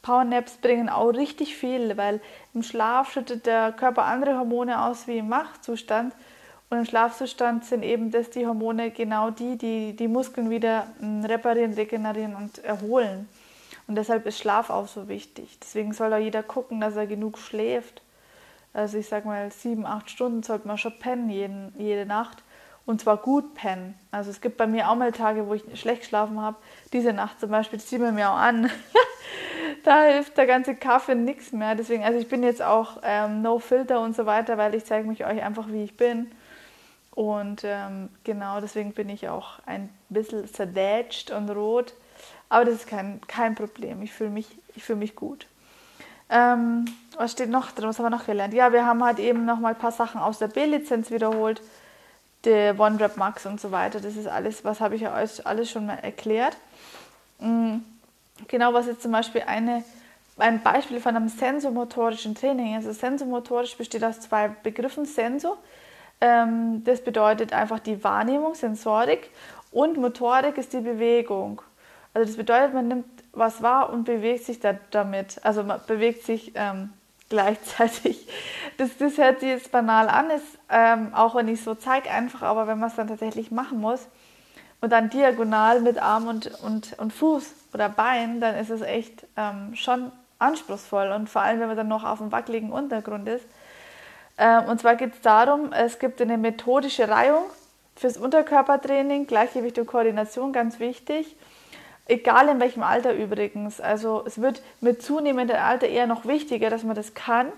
Power 0.02 0.24
Naps 0.24 0.56
bringen 0.56 0.88
auch 0.88 1.10
richtig 1.10 1.56
viel, 1.56 1.96
weil 1.96 2.20
im 2.54 2.62
Schlaf 2.62 3.12
schüttet 3.12 3.46
der 3.46 3.72
Körper 3.72 4.04
andere 4.04 4.38
Hormone 4.38 4.82
aus 4.82 5.06
wie 5.06 5.18
im 5.18 5.30
Wachzustand. 5.30 6.14
Und 6.68 6.78
im 6.78 6.84
Schlafzustand 6.84 7.64
sind 7.64 7.84
eben 7.84 8.10
das 8.10 8.30
die 8.30 8.46
Hormone 8.46 8.90
genau 8.90 9.30
die, 9.30 9.56
die 9.56 9.94
die 9.94 10.08
Muskeln 10.08 10.50
wieder 10.50 10.88
hm, 10.98 11.24
reparieren, 11.24 11.74
regenerieren 11.74 12.34
und 12.34 12.58
erholen. 12.64 13.28
Und 13.86 13.94
deshalb 13.94 14.26
ist 14.26 14.38
Schlaf 14.38 14.68
auch 14.68 14.88
so 14.88 15.08
wichtig. 15.08 15.58
Deswegen 15.60 15.92
soll 15.92 16.12
auch 16.12 16.18
jeder 16.18 16.42
gucken, 16.42 16.80
dass 16.80 16.96
er 16.96 17.06
genug 17.06 17.38
schläft. 17.38 18.02
Also 18.72 18.98
ich 18.98 19.08
sage 19.08 19.28
mal, 19.28 19.50
sieben, 19.52 19.86
acht 19.86 20.10
Stunden 20.10 20.42
sollte 20.42 20.66
man 20.66 20.76
schon 20.76 20.98
pennen 20.98 21.30
jeden, 21.30 21.72
jede 21.78 22.04
Nacht. 22.04 22.42
Und 22.86 23.00
zwar 23.00 23.16
gut 23.16 23.54
pennen. 23.54 23.98
Also 24.12 24.30
es 24.30 24.40
gibt 24.40 24.56
bei 24.56 24.66
mir 24.68 24.88
auch 24.88 24.94
mal 24.94 25.10
Tage, 25.10 25.48
wo 25.48 25.54
ich 25.54 25.64
schlecht 25.78 26.02
geschlafen 26.02 26.40
habe. 26.40 26.56
Diese 26.92 27.12
Nacht 27.12 27.40
zum 27.40 27.50
Beispiel, 27.50 27.80
das 27.80 27.90
sieht 27.90 28.00
man 28.00 28.14
mir 28.14 28.30
auch 28.30 28.36
an. 28.36 28.70
da 29.84 30.04
hilft 30.04 30.36
der 30.38 30.46
ganze 30.46 30.76
Kaffee 30.76 31.16
nichts 31.16 31.50
mehr. 31.50 31.74
Deswegen, 31.74 32.04
also 32.04 32.18
ich 32.18 32.28
bin 32.28 32.44
jetzt 32.44 32.62
auch 32.62 32.98
ähm, 33.02 33.42
No 33.42 33.58
Filter 33.58 34.00
und 34.00 34.14
so 34.14 34.24
weiter, 34.24 34.56
weil 34.56 34.74
ich 34.76 34.84
zeige 34.84 35.08
mich 35.08 35.26
euch 35.26 35.42
einfach, 35.42 35.66
wie 35.68 35.82
ich 35.82 35.96
bin. 35.96 36.30
Und 37.10 37.62
ähm, 37.64 38.10
genau 38.24 38.60
deswegen 38.60 38.92
bin 38.92 39.08
ich 39.08 39.28
auch 39.28 39.58
ein 39.66 39.88
bisschen 40.10 40.46
zerdätscht 40.46 41.32
und 41.32 41.50
rot. 41.50 41.94
Aber 42.48 42.64
das 42.64 42.74
ist 42.74 42.86
kein, 42.86 43.20
kein 43.26 43.54
Problem. 43.54 44.02
Ich 44.02 44.12
fühle 44.12 44.30
mich, 44.30 44.46
fühl 44.78 44.96
mich 44.96 45.16
gut. 45.16 45.46
Ähm, 46.28 46.84
was 47.16 47.32
steht 47.32 47.50
noch 47.50 47.72
drin? 47.72 47.88
Was 47.88 47.98
haben 47.98 48.06
wir 48.06 48.10
noch 48.10 48.26
gelernt? 48.26 48.54
Ja, 48.54 48.72
wir 48.72 48.84
haben 48.84 49.02
halt 49.02 49.18
eben 49.18 49.44
noch 49.44 49.58
mal 49.58 49.70
ein 49.70 49.78
paar 49.78 49.92
Sachen 49.92 50.20
aus 50.20 50.38
der 50.38 50.48
B-Lizenz 50.48 51.10
wiederholt. 51.10 51.62
Der 52.44 52.78
OneDrop 52.78 53.16
Max 53.16 53.46
und 53.46 53.60
so 53.60 53.72
weiter. 53.72 54.00
Das 54.00 54.16
ist 54.16 54.28
alles, 54.28 54.64
was 54.64 54.80
habe 54.80 54.94
ich 54.94 55.02
ja 55.02 55.16
euch 55.16 55.44
alles 55.46 55.70
schon 55.70 55.86
mal 55.86 55.98
erklärt. 55.98 56.56
Mhm. 57.38 57.84
Genau, 58.48 58.72
was 58.74 58.86
jetzt 58.86 59.02
zum 59.02 59.12
Beispiel 59.12 59.42
eine, 59.46 59.82
ein 60.36 60.62
Beispiel 60.62 61.00
von 61.00 61.16
einem 61.16 61.28
sensomotorischen 61.28 62.34
Training 62.34 62.78
ist. 62.78 62.86
Also 62.86 62.98
sensomotorisch 62.98 63.76
besteht 63.76 64.04
aus 64.04 64.20
zwei 64.20 64.48
Begriffen. 64.48 65.06
Sensor 65.06 65.56
ähm, 66.20 66.82
das 66.84 67.02
bedeutet 67.02 67.52
einfach 67.52 67.78
die 67.78 68.02
Wahrnehmung, 68.02 68.54
Sensorik 68.54 69.30
und 69.70 69.98
Motorik 69.98 70.56
ist 70.56 70.72
die 70.72 70.80
Bewegung. 70.80 71.60
Also 72.14 72.26
das 72.26 72.36
bedeutet, 72.36 72.72
man 72.72 72.88
nimmt 72.88 73.06
was 73.32 73.62
wahr 73.62 73.90
und 73.92 74.04
bewegt 74.04 74.44
sich 74.44 74.60
da, 74.60 74.74
damit. 74.90 75.38
Also 75.44 75.62
man 75.62 75.80
bewegt 75.86 76.24
sich 76.24 76.52
ähm, 76.54 76.92
gleichzeitig. 77.28 78.26
Das, 78.78 78.96
das 78.98 79.18
hört 79.18 79.40
sich 79.40 79.48
jetzt 79.48 79.72
banal 79.72 80.08
an, 80.08 80.30
ist, 80.30 80.58
ähm, 80.70 81.14
auch 81.14 81.34
wenn 81.34 81.48
ich 81.48 81.60
es 81.60 81.64
so 81.64 81.74
zeige, 81.74 82.10
einfach, 82.10 82.42
aber 82.42 82.66
wenn 82.66 82.78
man 82.78 82.90
es 82.90 82.96
dann 82.96 83.08
tatsächlich 83.08 83.50
machen 83.50 83.80
muss 83.80 84.06
und 84.80 84.90
dann 84.90 85.10
diagonal 85.10 85.80
mit 85.80 85.98
Arm 85.98 86.28
und, 86.28 86.46
und, 86.62 86.98
und 86.98 87.12
Fuß 87.12 87.54
oder 87.72 87.88
Bein, 87.88 88.40
dann 88.40 88.56
ist 88.56 88.70
es 88.70 88.82
echt 88.82 89.26
ähm, 89.36 89.74
schon 89.74 90.12
anspruchsvoll 90.38 91.12
und 91.12 91.30
vor 91.30 91.42
allem, 91.42 91.60
wenn 91.60 91.68
man 91.68 91.76
dann 91.76 91.88
noch 91.88 92.04
auf 92.04 92.20
einem 92.20 92.32
wackeligen 92.32 92.70
Untergrund 92.70 93.26
ist. 93.28 93.44
Ähm, 94.38 94.64
und 94.66 94.80
zwar 94.80 94.96
geht 94.96 95.14
es 95.14 95.20
darum, 95.22 95.72
es 95.72 95.98
gibt 95.98 96.20
eine 96.20 96.36
methodische 96.36 97.08
Reihung 97.08 97.44
fürs 97.94 98.18
Unterkörpertraining, 98.18 99.26
Gleichgewicht 99.26 99.78
und 99.78 99.86
Koordination, 99.86 100.52
ganz 100.52 100.78
wichtig. 100.78 101.34
Egal 102.08 102.48
in 102.48 102.60
welchem 102.60 102.84
Alter 102.84 103.14
übrigens. 103.14 103.80
Also 103.80 104.22
es 104.26 104.40
wird 104.40 104.62
mit 104.80 105.02
zunehmendem 105.02 105.56
Alter 105.56 105.88
eher 105.88 106.06
noch 106.06 106.24
wichtiger, 106.24 106.70
dass 106.70 106.84
man 106.84 106.94
das 106.94 107.14
kann 107.14 107.48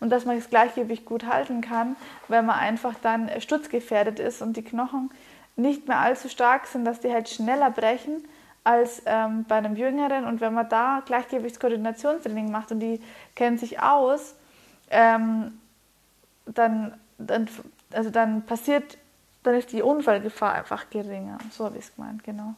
und 0.00 0.10
dass 0.10 0.24
man 0.24 0.36
das 0.36 0.48
Gleichgewicht 0.48 1.04
gut 1.04 1.26
halten 1.26 1.60
kann, 1.60 1.96
weil 2.28 2.42
man 2.42 2.58
einfach 2.58 2.94
dann 3.02 3.30
sturzgefährdet 3.38 4.18
ist 4.18 4.40
und 4.40 4.56
die 4.56 4.64
Knochen 4.64 5.10
nicht 5.56 5.88
mehr 5.88 5.98
allzu 5.98 6.28
stark 6.28 6.66
sind, 6.66 6.84
dass 6.84 7.00
die 7.00 7.12
halt 7.12 7.28
schneller 7.28 7.70
brechen 7.70 8.24
als 8.64 9.02
ähm, 9.04 9.44
bei 9.46 9.56
einem 9.56 9.76
Jüngeren. 9.76 10.24
Und 10.24 10.40
wenn 10.40 10.54
man 10.54 10.68
da 10.68 11.02
Gleichgewichtskoordinationstraining 11.04 12.50
macht 12.50 12.72
und 12.72 12.80
die 12.80 13.02
kennen 13.34 13.58
sich 13.58 13.80
aus, 13.80 14.36
ähm, 14.90 15.58
dann, 16.46 16.94
dann, 17.18 17.48
also 17.92 18.08
dann 18.08 18.42
passiert, 18.46 18.96
dann 19.42 19.54
ist 19.54 19.72
die 19.72 19.82
Unfallgefahr 19.82 20.54
einfach 20.54 20.88
geringer. 20.88 21.38
So 21.50 21.66
habe 21.66 21.76
ich 21.76 21.84
es 21.84 21.94
gemeint, 21.94 22.24
genau. 22.24 22.54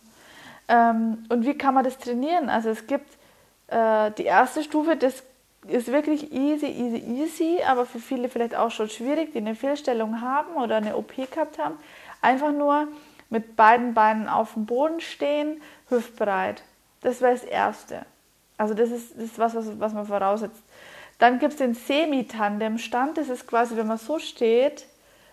Ähm, 0.70 1.24
und 1.28 1.44
wie 1.44 1.58
kann 1.58 1.74
man 1.74 1.82
das 1.82 1.98
trainieren? 1.98 2.48
Also 2.48 2.70
es 2.70 2.86
gibt 2.86 3.18
äh, 3.66 4.12
die 4.12 4.24
erste 4.24 4.62
Stufe, 4.62 4.96
das 4.96 5.24
ist 5.66 5.88
wirklich 5.88 6.32
easy, 6.32 6.66
easy, 6.66 6.98
easy, 6.98 7.58
aber 7.66 7.84
für 7.84 7.98
viele 7.98 8.28
vielleicht 8.28 8.54
auch 8.54 8.70
schon 8.70 8.88
schwierig, 8.88 9.32
die 9.32 9.38
eine 9.38 9.56
Fehlstellung 9.56 10.20
haben 10.20 10.54
oder 10.54 10.76
eine 10.76 10.96
OP 10.96 11.16
gehabt 11.16 11.58
haben. 11.58 11.76
Einfach 12.22 12.52
nur 12.52 12.86
mit 13.30 13.56
beiden 13.56 13.94
Beinen 13.94 14.28
auf 14.28 14.54
dem 14.54 14.64
Boden 14.64 15.00
stehen, 15.00 15.60
hüftbreit. 15.88 16.62
Das 17.00 17.20
wäre 17.20 17.32
das 17.32 17.44
Erste. 17.44 18.06
Also 18.56 18.74
das 18.74 18.90
ist, 18.90 19.16
das 19.16 19.24
ist 19.24 19.38
was, 19.38 19.54
was, 19.56 19.80
was 19.80 19.92
man 19.92 20.06
voraussetzt. 20.06 20.62
Dann 21.18 21.40
gibt 21.40 21.52
es 21.52 21.58
den 21.58 21.74
Semi-Tandem-Stand. 21.74 23.18
Das 23.18 23.28
ist 23.28 23.46
quasi, 23.46 23.76
wenn 23.76 23.88
man 23.88 23.98
so 23.98 24.20
steht. 24.20 24.86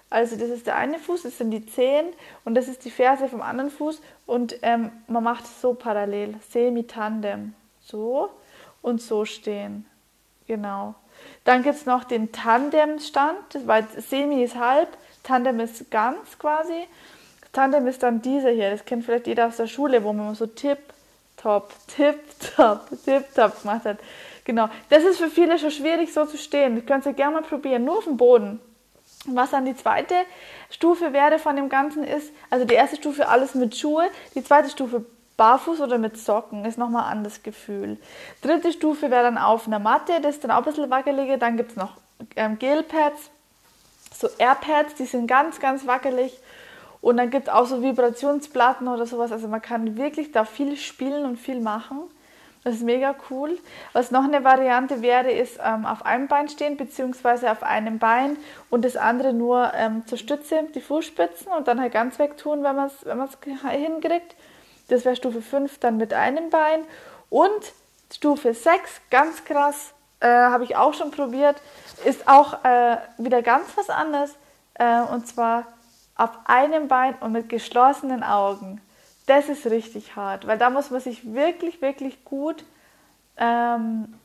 Also 0.09 0.37
das 0.37 0.49
ist 0.49 0.67
der 0.67 0.77
eine 0.77 0.99
Fuß, 0.99 1.23
das 1.23 1.37
sind 1.37 1.51
die 1.51 1.65
Zehen 1.65 2.05
und 2.45 2.55
das 2.55 2.67
ist 2.67 2.85
die 2.85 2.91
Ferse 2.91 3.27
vom 3.27 3.41
anderen 3.41 3.69
Fuß. 3.69 4.01
Und 4.25 4.57
ähm, 4.61 4.91
man 5.07 5.23
macht 5.23 5.45
es 5.45 5.61
so 5.61 5.73
parallel. 5.73 6.35
Semi-Tandem. 6.49 7.53
So 7.81 8.29
und 8.81 9.01
so 9.01 9.25
stehen. 9.25 9.85
Genau. 10.47 10.95
Dann 11.43 11.63
gibt 11.63 11.75
es 11.75 11.85
noch 11.85 12.03
den 12.03 12.31
Tandem-Stand, 12.31 13.65
weil 13.65 13.85
Semi 13.97 14.43
ist 14.43 14.55
halb, 14.55 14.89
Tandem 15.23 15.59
ist 15.59 15.91
ganz 15.91 16.39
quasi. 16.39 16.87
Tandem 17.51 17.87
ist 17.87 18.03
dann 18.03 18.21
dieser 18.21 18.51
hier, 18.51 18.71
das 18.71 18.85
kennt 18.85 19.03
vielleicht 19.03 19.27
jeder 19.27 19.47
aus 19.47 19.57
der 19.57 19.67
Schule, 19.67 20.03
wo 20.03 20.13
man 20.13 20.35
so 20.35 20.45
tipp, 20.45 20.77
top, 21.35 21.73
tipp, 21.87 22.19
top, 22.55 22.87
tipp, 23.03 23.25
top 23.35 23.61
gemacht 23.61 23.85
hat. 23.85 23.97
Genau. 24.45 24.69
Das 24.89 25.03
ist 25.03 25.17
für 25.17 25.29
viele 25.29 25.59
schon 25.59 25.71
schwierig, 25.71 26.13
so 26.13 26.25
zu 26.25 26.37
stehen. 26.37 26.75
Das 26.75 26.85
könnt 26.85 27.05
ihr 27.05 27.13
gerne 27.13 27.35
mal 27.35 27.43
probieren, 27.43 27.83
nur 27.83 27.97
auf 27.97 28.05
dem 28.05 28.15
Boden. 28.15 28.61
Was 29.27 29.51
dann 29.51 29.65
die 29.65 29.75
zweite 29.75 30.15
Stufe 30.69 31.13
wäre 31.13 31.37
von 31.37 31.55
dem 31.55 31.69
Ganzen 31.69 32.03
ist, 32.03 32.31
also 32.49 32.65
die 32.65 32.73
erste 32.73 32.95
Stufe 32.95 33.27
alles 33.27 33.55
mit 33.55 33.75
Schuhe, 33.75 34.09
die 34.35 34.43
zweite 34.43 34.69
Stufe 34.69 35.05
barfuß 35.37 35.81
oder 35.81 35.97
mit 35.97 36.17
Socken, 36.17 36.65
ist 36.65 36.77
nochmal 36.77 37.03
ein 37.05 37.17
anderes 37.19 37.43
Gefühl. 37.43 37.97
Dritte 38.41 38.71
Stufe 38.71 39.11
wäre 39.11 39.23
dann 39.23 39.37
auf 39.37 39.67
einer 39.67 39.79
Matte, 39.79 40.19
das 40.21 40.35
ist 40.35 40.43
dann 40.43 40.51
auch 40.51 40.57
ein 40.57 40.63
bisschen 40.63 40.89
wackeliger. 40.89 41.37
Dann 41.37 41.57
gibt 41.57 41.71
es 41.71 41.77
noch 41.77 41.91
ähm, 42.35 42.57
Gelpads, 42.57 43.29
so 44.13 44.27
Airpads, 44.37 44.95
die 44.95 45.05
sind 45.05 45.27
ganz, 45.27 45.59
ganz 45.59 45.85
wackelig. 45.85 46.37
Und 47.01 47.17
dann 47.17 47.29
gibt 47.29 47.47
es 47.47 47.53
auch 47.53 47.67
so 47.67 47.83
Vibrationsplatten 47.83 48.87
oder 48.87 49.05
sowas. 49.05 49.31
Also 49.31 49.47
man 49.47 49.61
kann 49.61 49.97
wirklich 49.97 50.31
da 50.31 50.45
viel 50.45 50.75
spielen 50.75 51.25
und 51.25 51.37
viel 51.37 51.59
machen. 51.59 51.99
Das 52.67 52.75
ist 52.75 52.83
mega 52.83 53.15
cool. 53.29 53.57
Was 53.93 54.11
noch 54.11 54.25
eine 54.25 54.43
Variante 54.43 55.01
wäre, 55.01 55.31
ist 55.31 55.57
ähm, 55.63 55.85
auf 55.85 56.05
einem 56.05 56.27
Bein 56.27 56.49
stehen, 56.49 56.75
beziehungsweise 56.75 57.49
auf 57.49 57.63
einem 57.63 57.97
Bein 57.97 58.35
und 58.69 58.83
das 58.83 58.97
andere 58.97 59.31
nur 59.31 59.71
ähm, 59.73 60.05
zur 60.05 60.17
Stütze, 60.17 60.63
die 60.75 60.81
Fußspitzen 60.81 61.47
und 61.53 61.69
dann 61.69 61.79
halt 61.79 61.93
ganz 61.93 62.19
weg 62.19 62.35
tun, 62.35 62.65
wenn 62.65 62.75
man 62.75 62.87
es 62.87 63.05
wenn 63.05 63.69
hinkriegt. 63.69 64.35
Das 64.89 65.05
wäre 65.05 65.15
Stufe 65.15 65.41
5 65.41 65.79
dann 65.79 65.95
mit 65.95 66.13
einem 66.13 66.49
Bein. 66.49 66.83
Und 67.29 67.71
Stufe 68.13 68.53
6, 68.53 68.99
ganz 69.11 69.45
krass, 69.45 69.93
äh, 70.19 70.27
habe 70.27 70.65
ich 70.65 70.75
auch 70.75 70.93
schon 70.93 71.11
probiert, 71.11 71.61
ist 72.03 72.27
auch 72.27 72.65
äh, 72.65 72.97
wieder 73.17 73.43
ganz 73.43 73.77
was 73.77 73.89
anderes. 73.89 74.35
Äh, 74.73 75.03
und 75.03 75.25
zwar 75.25 75.67
auf 76.17 76.31
einem 76.43 76.89
Bein 76.89 77.15
und 77.21 77.31
mit 77.31 77.47
geschlossenen 77.47 78.23
Augen 78.23 78.81
das 79.27 79.49
ist 79.49 79.65
richtig 79.67 80.15
hart, 80.15 80.47
weil 80.47 80.57
da 80.57 80.69
muss 80.69 80.89
man 80.89 81.01
sich 81.01 81.33
wirklich, 81.33 81.81
wirklich 81.81 82.23
gut 82.25 82.63
ähm, 83.37 84.15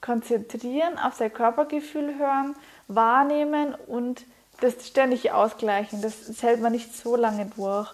konzentrieren, 0.00 0.98
auf 0.98 1.14
sein 1.14 1.32
Körpergefühl 1.32 2.18
hören, 2.18 2.54
wahrnehmen 2.88 3.74
und 3.86 4.24
das 4.60 4.86
ständig 4.86 5.32
ausgleichen. 5.32 6.02
Das, 6.02 6.26
das 6.26 6.42
hält 6.42 6.60
man 6.60 6.72
nicht 6.72 6.94
so 6.94 7.16
lange 7.16 7.46
durch. 7.56 7.88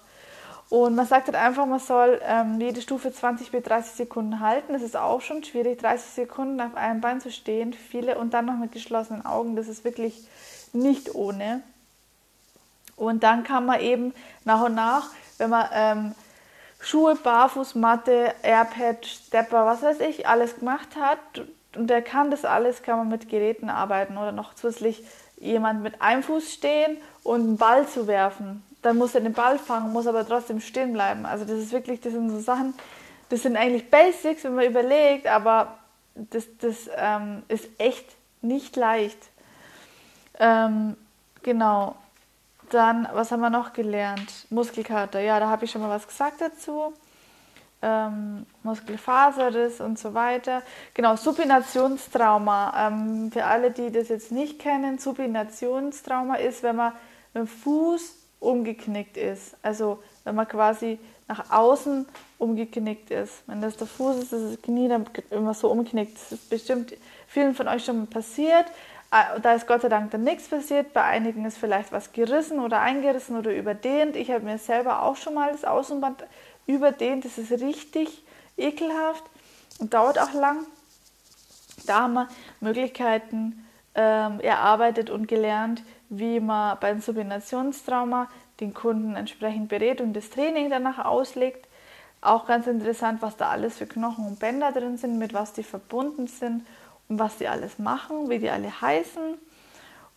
Und 0.71 0.95
man 0.95 1.07
sagt 1.07 1.27
halt 1.27 1.37
einfach, 1.37 1.67
man 1.67 1.81
soll 1.81 2.19
ähm, 2.25 2.59
jede 2.59 2.81
Stufe 2.81 3.13
20 3.13 3.51
bis 3.51 3.63
30 3.65 3.93
Sekunden 3.93 4.41
halten. 4.41 4.73
Das 4.73 4.81
ist 4.81 4.97
auch 4.97 5.21
schon 5.21 5.45
schwierig, 5.45 5.81
30 5.81 6.13
Sekunden 6.13 6.61
auf 6.63 6.75
einem 6.77 7.03
Bein 7.03 7.21
zu 7.21 7.31
stehen. 7.31 7.75
Viele 7.75 8.17
und 8.17 8.33
dann 8.33 8.47
noch 8.47 8.57
mit 8.57 8.73
geschlossenen 8.73 9.27
Augen. 9.27 9.55
Das 9.55 9.69
ist 9.69 9.85
wirklich 9.85 10.27
nicht 10.73 11.15
ohne. 11.15 11.61
Und 12.97 13.23
dann 13.23 13.45
kann 13.45 13.67
man 13.67 13.81
eben 13.81 14.15
nach 14.45 14.63
und 14.63 14.75
nach 14.75 15.11
wenn 15.43 15.51
man 15.51 15.69
ähm, 15.73 16.15
Schuhe, 16.83 17.15
Barfußmatte, 17.15 18.35
Airpad, 18.43 19.07
Stepper, 19.07 19.65
was 19.65 19.83
weiß 19.83 20.01
ich, 20.01 20.27
alles 20.27 20.59
gemacht 20.59 20.89
hat. 21.01 21.19
Und 21.77 21.89
der 21.89 22.03
kann 22.03 22.31
das 22.31 22.45
alles, 22.45 22.83
kann 22.83 22.99
man 22.99 23.09
mit 23.09 23.29
Geräten 23.29 23.71
arbeiten 23.71 24.19
oder 24.19 24.33
noch 24.33 24.55
zusätzlich 24.55 25.03
jemand 25.39 25.83
mit 25.83 26.03
einem 26.03 26.23
Fuß 26.23 26.53
stehen 26.53 26.97
und 27.23 27.41
einen 27.41 27.57
Ball 27.57 27.87
zu 27.87 28.07
werfen. 28.07 28.63
Dann 28.83 28.99
muss 28.99 29.15
er 29.15 29.21
den 29.21 29.33
Ball 29.33 29.59
fangen, 29.59 29.93
muss 29.93 30.09
aber 30.09 30.27
trotzdem 30.27 30.61
stehen 30.61 30.93
bleiben. 30.93 31.25
Also 31.25 31.45
das 31.45 31.59
ist 31.59 31.73
wirklich, 31.73 32.01
das 32.01 32.13
sind 32.13 32.29
so 32.31 32.41
Sachen, 32.41 32.75
das 33.29 33.43
sind 33.43 33.57
eigentlich 33.57 33.89
Basics, 33.89 34.45
wenn 34.45 34.57
man 34.57 34.67
überlegt, 34.67 35.27
aber 35.27 35.79
das, 36.15 36.47
das 36.61 36.91
ähm, 36.97 37.45
ist 37.49 37.69
echt 37.79 38.07
nicht 38.43 38.75
leicht. 38.77 39.19
Ähm, 40.39 40.97
genau. 41.43 41.97
Dann, 42.71 43.09
was 43.13 43.31
haben 43.33 43.41
wir 43.41 43.51
noch 43.51 43.73
gelernt? 43.73 44.47
Muskelkater. 44.51 45.21
Ja, 45.21 45.41
da 45.41 45.49
habe 45.49 45.65
ich 45.65 45.71
schon 45.71 45.83
mal 45.83 45.91
was 45.91 46.07
gesagt 46.07 46.41
dazu. 46.41 46.95
Ähm, 47.83 48.47
Muskelfaserriss 48.63 49.81
und 49.81 49.99
so 49.99 50.15
weiter. 50.15 50.63
Genau, 50.95 51.17
Supinationstrauma. 51.17 52.89
Ähm, 52.89 53.31
für 53.33 53.45
alle, 53.45 53.71
die 53.73 53.91
das 53.91 54.09
jetzt 54.09 54.33
nicht 54.33 54.59
kennen, 54.59 54.99
Supinationstrauma 54.99 56.37
ist, 56.37 56.63
wenn 56.63 56.77
man 56.77 56.93
mit 57.35 57.43
dem 57.43 57.47
Fuß 57.49 58.15
umgeknickt 58.41 59.17
ist. 59.17 59.57
Also 59.63 60.03
wenn 60.25 60.35
man 60.35 60.47
quasi 60.47 60.99
nach 61.29 61.51
außen 61.51 62.07
umgeknickt 62.39 63.11
ist. 63.11 63.43
Wenn 63.47 63.63
das 63.63 63.77
der 63.77 63.87
Fuß 63.87 64.17
ist, 64.17 64.33
ist 64.33 64.53
das 64.53 64.63
Knie 64.63 64.89
dann 64.89 65.07
immer 65.31 65.55
so 65.55 65.71
umknickt. 65.71 66.17
Das 66.17 66.33
ist 66.33 66.51
bestimmt 66.51 66.95
vielen 67.27 67.55
von 67.55 67.69
euch 67.69 67.85
schon 67.85 68.01
mal 68.01 68.07
passiert. 68.07 68.67
Ah, 69.15 69.39
da 69.41 69.53
ist 69.53 69.67
Gott 69.67 69.83
sei 69.83 69.91
Dank 69.91 70.11
dann 70.11 70.25
nichts 70.25 70.49
passiert. 70.49 70.95
Bei 70.95 71.05
einigen 71.05 71.45
ist 71.45 71.59
vielleicht 71.59 71.93
was 71.93 72.15
gerissen 72.15 72.59
oder 72.59 72.81
eingerissen 72.81 73.37
oder 73.37 73.55
überdehnt. 73.55 74.17
Ich 74.17 74.31
habe 74.31 74.47
mir 74.47 74.57
selber 74.57 75.03
auch 75.03 75.17
schon 75.17 75.35
mal 75.35 75.53
das 75.53 75.67
Außenband 75.67 76.25
überdehnt. 76.67 77.27
Das 77.27 77.37
ist 77.37 77.53
richtig 77.53 78.25
ekelhaft 78.57 79.23
und 79.81 79.93
dauert 79.93 80.19
auch 80.19 80.33
lang. 80.33 80.65
Da 81.85 82.05
haben 82.05 82.15
wir 82.15 82.29
Möglichkeiten 82.61 83.67
ähm, 83.95 84.41
erarbeitet 84.41 85.11
und 85.11 85.29
gelernt, 85.29 85.83
wie 86.09 86.41
man 86.41 86.79
beim 86.81 87.03
Subinationstrauma 87.03 88.31
den 88.61 88.73
Kunden 88.73 89.15
entsprechend 89.15 89.69
berät 89.69 90.01
und 90.01 90.15
das 90.15 90.31
Training 90.31 90.71
danach 90.71 91.05
auslegt. 91.05 91.69
Auch 92.23 92.47
ganz 92.47 92.67
interessant, 92.67 93.21
was 93.21 93.37
da 93.37 93.51
alles 93.51 93.77
für 93.77 93.87
Knochen 93.87 94.27
und 94.27 94.39
Bänder 94.39 94.73
drin 94.73 94.97
sind, 94.97 95.19
mit 95.19 95.35
was 95.35 95.53
die 95.53 95.65
verbunden 95.65 96.29
sind 96.29 96.65
was 97.09 97.39
die 97.39 97.49
alles 97.49 97.79
machen, 97.79 98.31
wie 98.31 98.39
die 98.39 98.51
alle 98.51 98.81
heißen. 98.81 99.39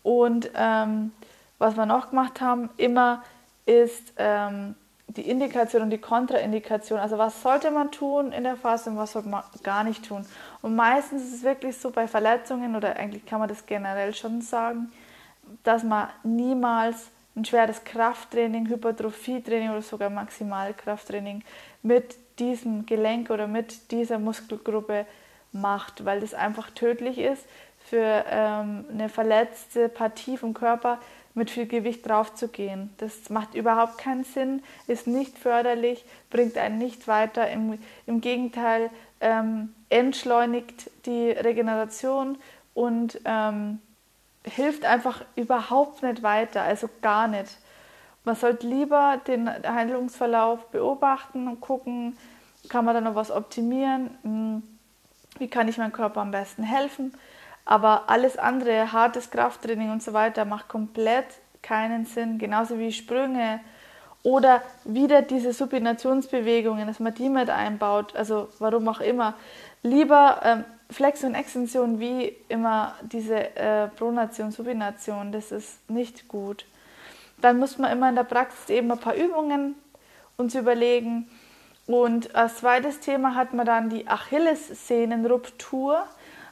Und 0.04 0.51
ähm, 0.56 1.12
was 1.58 1.75
wir 1.75 1.86
noch 1.86 2.10
gemacht 2.10 2.42
haben, 2.42 2.70
immer 2.77 3.24
ist 3.65 4.13
ähm, 4.18 4.75
die 5.08 5.30
Indikation 5.30 5.84
und 5.84 5.89
die 5.89 5.98
Kontraindikation. 5.98 7.00
Also 7.00 7.18
was 7.18 7.42
sollte 7.42 7.72
man 7.72 7.92
tun 7.92 8.32
in 8.32 8.44
der 8.44 8.56
Phase 8.56 8.89
und 8.89 8.98
was 8.98 9.13
sollte 9.13 9.30
man 9.30 9.44
gar 9.63 9.84
nicht 9.84 10.08
tun. 10.08 10.25
Und 10.62 10.75
meistens 10.75 11.24
ist 11.24 11.34
es 11.34 11.44
wirklich 11.44 11.77
so 11.77 11.92
bei 11.92 12.08
Verletzungen 12.08 12.75
oder 12.75 12.96
eigentlich 12.98 13.25
kann 13.25 13.39
man 13.39 13.50
das 13.50 13.65
generell 13.65 14.13
schon 14.13 14.42
sagen, 14.42 14.92
dass 15.63 15.84
man 15.84 16.10
niemals 16.24 17.10
ein 17.36 17.46
schweres 17.46 17.84
Krafttraining, 17.84 18.68
Hypertrophietraining 18.68 19.70
oder 19.70 19.82
sogar 19.82 20.10
Maximalkrafttraining 20.10 21.44
mit 21.84 22.15
diesem 22.39 22.86
Gelenk 22.86 23.30
oder 23.30 23.48
mit 23.48 23.92
dieser 23.92 24.20
Muskelgruppe 24.20 25.06
macht, 25.55 26.05
weil 26.05 26.19
das 26.19 26.33
einfach 26.33 26.69
tödlich 26.71 27.17
ist 27.17 27.45
für 27.79 28.25
ähm, 28.29 28.85
eine 28.91 29.09
verletzte 29.09 29.89
Partie 29.89 30.38
vom 30.38 30.53
Körper 30.53 31.00
mit 31.33 31.51
viel 31.51 31.67
Gewicht 31.67 32.07
draufzugehen. 32.07 32.89
Das 32.97 33.29
macht 33.29 33.55
überhaupt 33.55 33.97
keinen 33.97 34.24
Sinn, 34.24 34.63
ist 34.88 35.05
nicht 35.05 35.38
förderlich, 35.38 36.05
bringt 36.29 36.57
einen 36.57 36.77
nicht 36.77 37.07
weiter. 37.07 37.50
Im, 37.50 37.77
im 38.05 38.21
Gegenteil, 38.21 38.89
ähm, 39.21 39.74
entschleunigt 39.89 40.89
die 41.05 41.31
Regeneration 41.31 42.38
und 42.74 43.19
ähm, 43.25 43.79
hilft 44.43 44.85
einfach 44.85 45.24
überhaupt 45.35 46.03
nicht 46.03 46.24
weiter, 46.24 46.61
also 46.61 46.89
gar 47.01 47.27
nicht. 47.27 47.57
Man 48.24 48.35
sollte 48.35 48.65
lieber 48.65 49.20
den 49.27 49.50
Handlungsverlauf 49.50 50.65
beobachten 50.72 51.48
und 51.48 51.61
gucken, 51.61 52.18
kann 52.70 52.85
man 52.85 52.96
da 52.96 53.01
noch 53.01 53.15
was 53.15 53.29
optimieren, 53.29 54.18
hm, 54.24 54.63
wie 55.39 55.48
kann 55.48 55.67
ich 55.67 55.77
meinem 55.77 55.91
Körper 55.91 56.21
am 56.21 56.31
besten 56.31 56.63
helfen. 56.63 57.13
Aber 57.65 58.09
alles 58.09 58.37
andere, 58.37 58.91
hartes 58.91 59.31
Krafttraining 59.31 59.91
und 59.91 60.03
so 60.03 60.13
weiter, 60.13 60.45
macht 60.45 60.67
komplett 60.67 61.25
keinen 61.61 62.05
Sinn. 62.05 62.37
Genauso 62.37 62.77
wie 62.77 62.91
Sprünge 62.91 63.59
oder 64.21 64.61
wieder 64.83 65.21
diese 65.21 65.53
Supinationsbewegungen, 65.53 66.87
dass 66.87 67.00
man 67.00 67.13
die 67.13 67.29
mit 67.29 67.50
einbaut. 67.50 68.15
Also 68.15 68.50
warum 68.59 68.87
auch 68.87 69.00
immer. 69.00 69.33
Lieber 69.83 70.41
ähm, 70.43 70.65
Flexion 70.89 71.31
und 71.31 71.39
Extension 71.39 72.00
wie 72.00 72.35
immer 72.48 72.95
diese 73.01 73.55
äh, 73.55 73.87
Pronation, 73.87 74.51
Supination, 74.51 75.31
das 75.31 75.51
ist 75.51 75.89
nicht 75.89 76.27
gut. 76.27 76.65
Dann 77.39 77.59
muss 77.59 77.77
man 77.77 77.91
immer 77.91 78.09
in 78.09 78.15
der 78.15 78.24
Praxis 78.24 78.69
eben 78.69 78.91
ein 78.91 79.00
paar 79.00 79.15
Übungen 79.15 79.75
uns 80.37 80.55
überlegen. 80.55 81.29
Und 81.87 82.35
als 82.35 82.57
zweites 82.57 83.00
Thema 83.00 83.35
hat 83.35 83.53
man 83.53 83.65
dann 83.65 83.89
die 83.89 84.07
Achillessehnenruptur. 84.07 86.05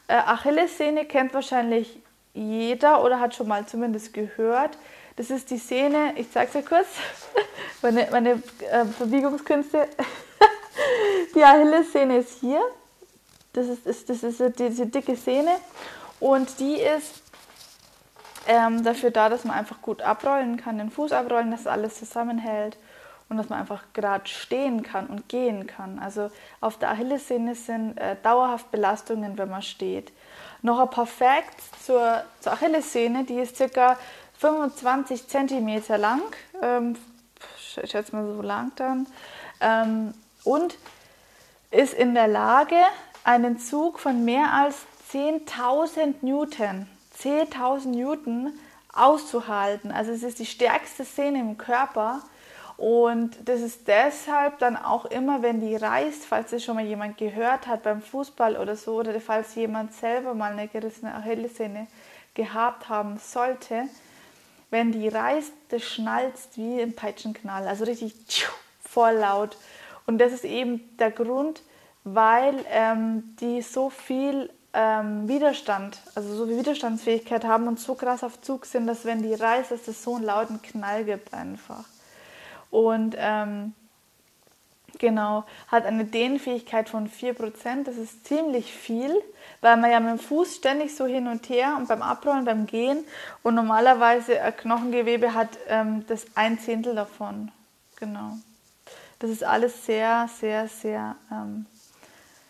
Äh, 0.06 0.14
Achillessehne 0.14 1.04
kennt 1.06 1.34
wahrscheinlich 1.34 2.00
jeder 2.34 3.02
oder 3.04 3.20
hat 3.20 3.34
schon 3.34 3.48
mal 3.48 3.66
zumindest 3.66 4.12
gehört. 4.12 4.78
Das 5.16 5.30
ist 5.30 5.50
die 5.50 5.58
Sehne, 5.58 6.12
ich 6.16 6.30
zeige 6.30 6.48
es 6.48 6.54
ja 6.54 6.62
kurz, 6.62 6.86
meine, 7.82 8.08
meine 8.10 8.42
äh, 8.70 8.84
Verbiegungskünste. 8.84 9.88
die 11.34 11.44
Achillessehne 11.44 12.18
ist 12.18 12.40
hier 12.40 12.60
das 13.54 13.68
ist, 13.68 13.86
ist, 13.86 14.10
das 14.10 14.22
ist 14.22 14.58
diese 14.58 14.86
dicke 14.86 15.16
Sehne 15.16 15.52
und 16.20 16.58
die 16.58 16.74
ist 16.74 17.22
ähm, 18.46 18.82
dafür 18.82 19.10
da, 19.10 19.28
dass 19.28 19.44
man 19.44 19.56
einfach 19.56 19.80
gut 19.80 20.02
abrollen 20.02 20.56
kann, 20.56 20.76
den 20.76 20.90
Fuß 20.90 21.12
abrollen, 21.12 21.50
dass 21.50 21.66
alles 21.66 21.94
zusammenhält 21.98 22.76
und 23.28 23.36
dass 23.36 23.48
man 23.48 23.60
einfach 23.60 23.82
gerade 23.92 24.26
stehen 24.28 24.82
kann 24.82 25.06
und 25.06 25.28
gehen 25.28 25.66
kann. 25.66 25.98
Also 25.98 26.30
auf 26.60 26.78
der 26.78 26.90
Achillessehne 26.90 27.54
sind 27.54 27.96
äh, 27.98 28.16
dauerhaft 28.22 28.70
Belastungen, 28.70 29.38
wenn 29.38 29.50
man 29.50 29.62
steht. 29.62 30.12
Noch 30.62 30.78
ein 30.78 30.90
paar 30.90 31.06
Facts 31.06 31.70
zur, 31.84 32.22
zur 32.40 32.52
Achillessehne, 32.52 33.24
die 33.24 33.36
ist 33.36 33.58
ca. 33.72 33.98
25 34.38 35.28
cm 35.28 35.82
lang, 35.96 36.22
ähm, 36.60 36.96
ich 37.56 37.90
schätze 37.90 38.14
mal 38.14 38.26
so 38.34 38.42
lang 38.42 38.72
dann, 38.76 39.06
ähm, 39.60 40.14
und 40.44 40.76
ist 41.70 41.94
in 41.94 42.14
der 42.14 42.28
Lage, 42.28 42.76
einen 43.24 43.58
Zug 43.58 43.98
von 43.98 44.24
mehr 44.24 44.52
als 44.52 44.76
10.000 45.12 46.16
Newton, 46.22 46.86
10.000 47.18 47.88
Newton 47.88 48.52
auszuhalten. 48.92 49.90
Also 49.90 50.12
es 50.12 50.22
ist 50.22 50.38
die 50.38 50.46
stärkste 50.46 51.04
Szene 51.04 51.40
im 51.40 51.58
Körper 51.58 52.22
und 52.76 53.36
das 53.44 53.60
ist 53.60 53.86
deshalb 53.86 54.58
dann 54.58 54.76
auch 54.76 55.04
immer, 55.04 55.42
wenn 55.42 55.60
die 55.60 55.76
reißt, 55.76 56.24
falls 56.24 56.52
es 56.52 56.64
schon 56.64 56.74
mal 56.74 56.84
jemand 56.84 57.16
gehört 57.18 57.66
hat 57.66 57.84
beim 57.84 58.02
Fußball 58.02 58.56
oder 58.56 58.74
so, 58.74 58.96
oder 58.96 59.20
falls 59.20 59.54
jemand 59.54 59.92
selber 59.94 60.34
mal 60.34 60.52
eine 60.52 60.66
gerissene 60.66 61.14
Achillessehne 61.14 61.86
gehabt 62.34 62.88
haben 62.88 63.18
sollte, 63.18 63.84
wenn 64.70 64.90
die 64.90 65.08
reißt, 65.08 65.52
das 65.68 65.82
schnalzt 65.84 66.56
wie 66.56 66.80
ein 66.82 66.96
Peitschenknall, 66.96 67.68
also 67.68 67.84
richtig 67.84 68.14
voll 68.82 69.12
laut. 69.12 69.56
Und 70.06 70.18
das 70.18 70.32
ist 70.32 70.44
eben 70.44 70.96
der 70.98 71.12
Grund, 71.12 71.62
weil 72.02 72.56
ähm, 72.70 73.36
die 73.40 73.62
so 73.62 73.88
viel 73.88 74.50
ähm, 74.72 75.28
Widerstand, 75.28 76.00
also 76.16 76.34
so 76.34 76.46
viel 76.46 76.58
Widerstandsfähigkeit 76.58 77.44
haben 77.44 77.68
und 77.68 77.78
so 77.78 77.94
krass 77.94 78.24
auf 78.24 78.40
Zug 78.40 78.66
sind, 78.66 78.88
dass 78.88 79.04
wenn 79.04 79.22
die 79.22 79.32
reißt, 79.32 79.70
dass 79.70 79.86
es 79.86 80.02
so 80.02 80.16
einen 80.16 80.24
lauten 80.24 80.60
Knall 80.60 81.04
gibt 81.04 81.32
einfach. 81.32 81.84
Und 82.74 83.14
ähm, 83.16 83.72
genau, 84.98 85.44
hat 85.68 85.86
eine 85.86 86.04
Dehnfähigkeit 86.04 86.88
von 86.88 87.08
4%, 87.08 87.84
das 87.84 87.96
ist 87.96 88.26
ziemlich 88.26 88.72
viel, 88.72 89.14
weil 89.60 89.76
man 89.76 89.92
ja 89.92 90.00
mit 90.00 90.10
dem 90.10 90.18
Fuß 90.18 90.56
ständig 90.56 90.96
so 90.96 91.06
hin 91.06 91.28
und 91.28 91.48
her 91.48 91.76
und 91.78 91.86
beim 91.86 92.02
Abrollen, 92.02 92.44
beim 92.44 92.66
Gehen 92.66 93.04
und 93.44 93.54
normalerweise 93.54 94.42
ein 94.42 94.56
Knochengewebe 94.56 95.34
hat 95.34 95.50
ähm, 95.68 96.04
das 96.08 96.26
ein 96.34 96.58
Zehntel 96.58 96.96
davon. 96.96 97.52
Genau. 97.94 98.38
Das 99.20 99.30
ist 99.30 99.44
alles 99.44 99.86
sehr, 99.86 100.28
sehr, 100.40 100.66
sehr 100.66 101.14
ähm, 101.30 101.66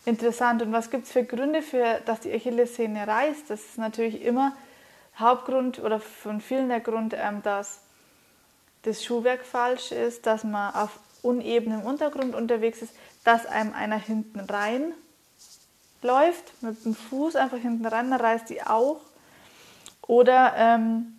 Interessant. 0.06 0.62
Und 0.62 0.72
was 0.72 0.90
gibt 0.90 1.04
es 1.04 1.12
für 1.12 1.24
Gründe, 1.24 1.60
für, 1.60 2.00
dass 2.06 2.20
die 2.20 2.32
Achillessehne 2.32 3.06
reißt? 3.06 3.48
Das 3.48 3.60
ist 3.60 3.78
natürlich 3.78 4.22
immer 4.22 4.52
Hauptgrund 5.18 5.78
oder 5.78 6.00
von 6.00 6.40
vielen 6.40 6.70
der 6.70 6.80
Grund, 6.80 7.14
ähm, 7.14 7.42
dass 7.42 7.83
das 8.84 9.04
Schuhwerk 9.04 9.44
falsch 9.44 9.92
ist, 9.92 10.26
dass 10.26 10.44
man 10.44 10.74
auf 10.74 11.00
unebenem 11.22 11.82
Untergrund 11.82 12.34
unterwegs 12.34 12.82
ist, 12.82 12.94
dass 13.24 13.46
einem 13.46 13.72
einer 13.72 13.98
hinten 13.98 14.40
rein 14.40 14.92
läuft, 16.02 16.62
mit 16.62 16.84
dem 16.84 16.94
Fuß 16.94 17.36
einfach 17.36 17.58
hinten 17.58 17.86
rein, 17.86 18.10
dann 18.10 18.20
reißt 18.20 18.50
die 18.50 18.62
auch. 18.62 19.00
Oder 20.06 20.52
ähm, 20.56 21.18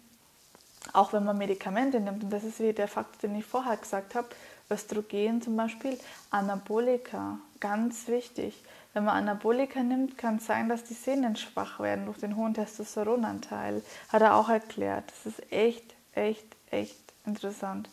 auch 0.94 1.12
wenn 1.12 1.24
man 1.24 1.38
Medikamente 1.38 2.00
nimmt, 2.00 2.24
und 2.24 2.30
das 2.30 2.44
ist 2.44 2.60
wie 2.60 2.72
der 2.72 2.88
Fakt, 2.88 3.24
den 3.24 3.36
ich 3.36 3.46
vorher 3.46 3.78
gesagt 3.78 4.14
habe, 4.14 4.28
Östrogen 4.70 5.42
zum 5.42 5.56
Beispiel, 5.56 6.00
Anabolika, 6.30 7.40
ganz 7.60 8.08
wichtig. 8.08 8.64
Wenn 8.94 9.06
man 9.06 9.28
Anabolika 9.28 9.82
nimmt, 9.84 10.18
kann 10.18 10.38
es 10.38 10.46
sein, 10.46 10.70
dass 10.70 10.84
die 10.84 10.94
Sehnen 10.94 11.36
schwach 11.36 11.80
werden 11.80 12.06
durch 12.06 12.20
den 12.20 12.36
hohen 12.36 12.54
Testosteronanteil. 12.54 13.84
Hat 14.10 14.22
er 14.22 14.36
auch 14.36 14.50
erklärt. 14.50 15.04
Das 15.10 15.34
ist 15.34 15.52
echt, 15.52 15.96
echt, 16.14 16.46
echt 16.72 17.05
interessant. 17.28 17.90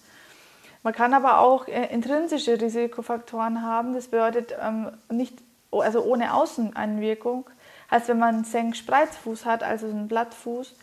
Man 0.82 0.92
kann 0.92 1.14
aber 1.14 1.38
auch 1.38 1.68
äh, 1.68 1.92
intrinsische 1.92 2.60
Risikofaktoren 2.60 3.62
haben. 3.62 3.94
Das 3.94 4.08
bedeutet 4.08 4.54
ähm, 4.60 4.90
nicht, 5.10 5.38
also 5.70 6.02
ohne 6.02 6.34
Außeneinwirkung. 6.34 7.48
Heißt, 7.90 8.08
wenn 8.08 8.18
man 8.18 8.36
einen 8.36 8.44
Senk-Spreizfuß 8.44 9.44
hat, 9.44 9.62
also 9.62 9.86
einen 9.86 10.08
Blattfuß, 10.08 10.74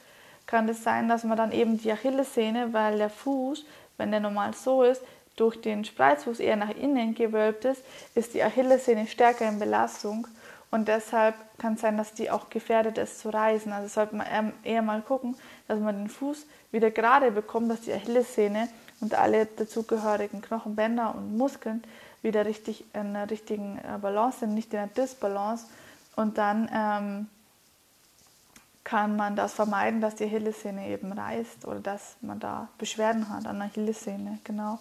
kann 0.46 0.68
es 0.70 0.78
das 0.78 0.84
sein, 0.84 1.10
dass 1.10 1.24
man 1.24 1.38
dann 1.38 1.52
eben 1.52 1.78
die 1.78 1.92
Achillessehne, 1.92 2.74
weil 2.74 2.98
der 2.98 3.10
Fuß, 3.10 3.66
wenn 3.98 4.12
der 4.12 4.20
normal 4.20 4.54
so 4.54 4.84
ist, 4.84 5.02
durch 5.36 5.62
den 5.62 5.86
Spreizfuß 5.86 6.40
eher 6.40 6.56
nach 6.56 6.76
innen 6.76 7.16
gewölbt 7.16 7.66
ist, 7.66 7.84
ist 8.16 8.34
die 8.34 8.44
Achillessehne 8.44 9.08
stärker 9.08 9.48
in 9.48 9.60
Belastung 9.60 10.28
und 10.72 10.88
deshalb 10.88 11.36
kann 11.58 11.74
es 11.74 11.82
sein, 11.82 11.98
dass 11.98 12.14
die 12.14 12.30
auch 12.30 12.50
gefährdet 12.50 12.98
ist 12.98 13.20
zu 13.20 13.30
reißen. 13.30 13.72
Also 13.72 13.88
sollte 13.88 14.16
man 14.16 14.54
eher 14.64 14.82
mal 14.82 15.02
gucken, 15.02 15.36
dass 15.68 15.80
man 15.80 15.98
den 15.98 16.10
Fuß 16.10 16.46
wieder 16.72 16.92
gerade 16.92 17.32
bekommt, 17.32 17.72
dass 17.72 17.82
die 17.82 17.94
Achillessehne 17.94 18.70
und 19.02 19.16
alle 19.16 19.48
dazugehörigen 19.48 20.42
Knochenbänder 20.42 21.16
und 21.16 21.38
Muskeln 21.38 21.84
wieder 22.22 22.46
richtig 22.46 22.84
in 22.94 23.14
der 23.14 23.30
richtigen 23.30 23.80
äh, 23.80 23.98
Balance 23.98 24.40
sind, 24.40 24.54
nicht 24.54 24.74
in 24.74 24.80
der 24.80 24.88
Disbalance. 24.88 25.66
Und 26.16 26.38
dann 26.38 26.70
ähm, 26.72 27.28
kann 28.84 29.16
man 29.16 29.36
das 29.36 29.54
vermeiden, 29.54 30.02
dass 30.02 30.16
die 30.16 30.26
Achillessehne 30.26 30.90
eben 30.90 31.12
reißt 31.12 31.66
oder 31.66 31.80
dass 31.80 32.18
man 32.22 32.40
da 32.40 32.68
Beschwerden 32.78 33.30
hat 33.30 33.48
an 33.48 33.60
der 33.60 33.68
Achillessehne. 33.68 34.40
Genau. 34.44 34.80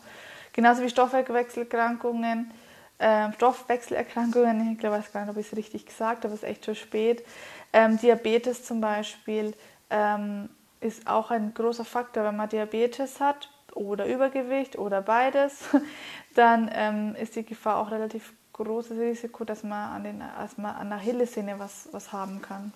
Genauso 0.53 0.83
wie 0.83 0.89
Stoffwechselerkrankungen, 0.91 2.51
äh, 2.99 3.33
Stoffwechselerkrankungen, 3.33 4.73
ich 4.73 4.79
glaube, 4.79 4.97
ich 4.99 5.05
weiß 5.05 5.13
gar 5.13 5.21
nicht, 5.23 5.31
ob 5.31 5.37
ich 5.37 5.47
es 5.47 5.57
richtig 5.57 5.87
gesagt 5.87 6.25
habe, 6.25 6.35
es 6.35 6.43
ist 6.43 6.49
echt 6.49 6.65
schon 6.65 6.75
spät. 6.75 7.25
Ähm, 7.73 7.99
Diabetes 7.99 8.65
zum 8.65 8.81
Beispiel 8.81 9.55
ähm, 9.91 10.49
ist 10.81 11.07
auch 11.07 11.31
ein 11.31 11.55
großer 11.55 11.85
Faktor, 11.85 12.25
wenn 12.25 12.37
man 12.37 12.49
Diabetes 12.49 13.21
hat 13.21 13.51
oder 13.75 14.07
Übergewicht 14.07 14.79
oder 14.79 15.03
beides, 15.03 15.61
dann 16.35 16.71
ähm, 16.73 17.15
ist 17.17 17.37
die 17.37 17.45
Gefahr 17.45 17.79
auch 17.79 17.91
relativ 17.91 18.33
großes 18.53 18.99
Risiko, 18.99 19.45
dass 19.45 19.63
man 19.63 19.93
an, 19.93 20.05
den, 20.05 20.21
dass 20.21 20.59
man 20.59 20.75
an 20.75 20.89
der 20.89 20.99
Achillessehne 20.99 21.59
was, 21.59 21.89
was 21.93 22.13
haben 22.13 22.43
kann. 22.43 22.73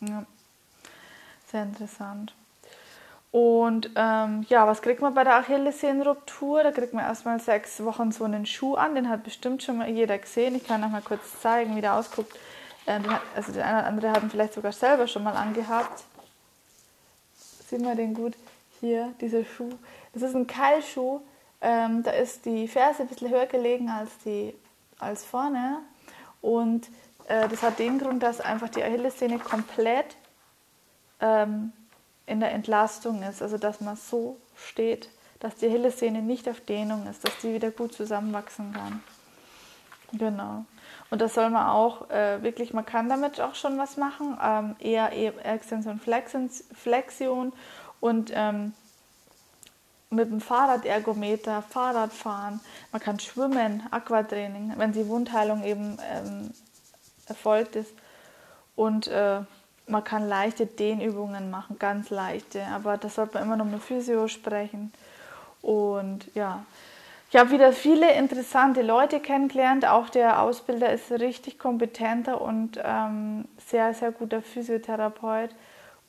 Ja. 0.00 0.24
Sehr 1.50 1.62
interessant. 1.62 2.34
Und 3.32 3.88
ähm, 3.96 4.44
ja, 4.50 4.66
was 4.66 4.82
kriegt 4.82 5.00
man 5.00 5.14
bei 5.14 5.24
der 5.24 5.36
Achillessehnenruptur? 5.36 6.62
Da 6.62 6.70
kriegt 6.70 6.92
man 6.92 7.02
erstmal 7.02 7.40
sechs 7.40 7.82
Wochen 7.82 8.12
so 8.12 8.24
einen 8.24 8.44
Schuh 8.44 8.74
an. 8.74 8.94
Den 8.94 9.08
hat 9.08 9.24
bestimmt 9.24 9.62
schon 9.62 9.78
mal 9.78 9.88
jeder 9.88 10.18
gesehen. 10.18 10.54
Ich 10.54 10.66
kann 10.66 10.82
noch 10.82 10.90
mal 10.90 11.00
kurz 11.00 11.40
zeigen, 11.40 11.74
wie 11.74 11.80
der 11.80 11.94
ausguckt. 11.94 12.38
Äh, 12.84 13.00
hat, 13.00 13.22
also 13.34 13.52
der 13.52 13.66
eine 13.66 13.78
oder 13.78 13.86
andere 13.88 14.10
hat 14.12 14.22
ihn 14.22 14.30
vielleicht 14.30 14.52
sogar 14.52 14.72
selber 14.72 15.06
schon 15.06 15.24
mal 15.24 15.34
angehabt. 15.34 16.04
Sieht 17.68 17.80
man 17.80 17.96
den 17.96 18.12
gut? 18.12 18.34
Hier, 18.80 19.14
dieser 19.22 19.46
Schuh. 19.46 19.72
Das 20.12 20.22
ist 20.22 20.34
ein 20.34 20.46
Keilschuh. 20.46 21.20
Ähm, 21.62 22.02
da 22.02 22.10
ist 22.10 22.44
die 22.44 22.68
Ferse 22.68 23.02
ein 23.02 23.08
bisschen 23.08 23.30
höher 23.30 23.46
gelegen 23.46 23.88
als, 23.88 24.10
die, 24.26 24.54
als 24.98 25.24
vorne. 25.24 25.78
Und 26.42 26.86
äh, 27.28 27.48
das 27.48 27.62
hat 27.62 27.78
den 27.78 27.98
Grund, 27.98 28.22
dass 28.22 28.42
einfach 28.42 28.68
die 28.68 28.84
Achillessehne 28.84 29.38
komplett 29.38 30.16
ähm, 31.20 31.72
in 32.26 32.40
der 32.40 32.52
Entlastung 32.52 33.22
ist. 33.22 33.42
Also 33.42 33.58
dass 33.58 33.80
man 33.80 33.96
so 33.96 34.38
steht, 34.56 35.08
dass 35.40 35.56
die 35.56 35.66
Achillessehne 35.66 36.22
nicht 36.22 36.48
auf 36.48 36.60
Dehnung 36.60 37.06
ist, 37.06 37.26
dass 37.26 37.36
die 37.42 37.52
wieder 37.54 37.70
gut 37.70 37.94
zusammenwachsen 37.94 38.72
kann. 38.72 39.02
Genau. 40.12 40.64
Und 41.10 41.20
das 41.20 41.34
soll 41.34 41.50
man 41.50 41.66
auch 41.66 42.10
äh, 42.10 42.42
wirklich, 42.42 42.72
man 42.72 42.86
kann 42.86 43.08
damit 43.08 43.40
auch 43.40 43.54
schon 43.54 43.78
was 43.78 43.96
machen, 43.96 44.38
ähm, 44.42 44.76
eher, 44.78 45.12
eher 45.12 45.44
Extension 45.44 46.00
Flexion 46.00 47.52
und 48.00 48.30
ähm, 48.34 48.72
mit 50.12 50.30
dem 50.30 50.40
Fahrradergometer, 50.40 51.62
Fahrradfahren, 51.62 52.60
man 52.92 53.00
kann 53.00 53.18
schwimmen, 53.18 53.82
Aquatraining, 53.90 54.74
wenn 54.76 54.92
die 54.92 55.08
Wundheilung 55.08 55.64
eben 55.64 55.98
ähm, 56.10 56.50
erfolgt 57.26 57.76
ist. 57.76 57.92
Und 58.76 59.08
äh, 59.08 59.40
man 59.92 60.02
kann 60.02 60.28
leichte 60.28 60.66
Dehnübungen 60.66 61.50
machen, 61.50 61.78
ganz 61.78 62.10
leichte, 62.10 62.64
aber 62.74 62.96
das 62.96 63.14
sollte 63.14 63.34
man 63.34 63.44
immer 63.44 63.56
noch 63.56 63.66
mit 63.66 63.82
Physio 63.82 64.26
sprechen. 64.26 64.92
Und 65.60 66.26
ja, 66.34 66.64
ich 67.30 67.38
habe 67.38 67.50
wieder 67.50 67.72
viele 67.72 68.12
interessante 68.12 68.82
Leute 68.82 69.20
kennengelernt. 69.20 69.86
Auch 69.86 70.08
der 70.08 70.42
Ausbilder 70.42 70.92
ist 70.92 71.12
richtig 71.12 71.58
kompetenter 71.58 72.40
und 72.40 72.80
ähm, 72.82 73.44
sehr, 73.66 73.94
sehr 73.94 74.10
guter 74.10 74.42
Physiotherapeut. 74.42 75.50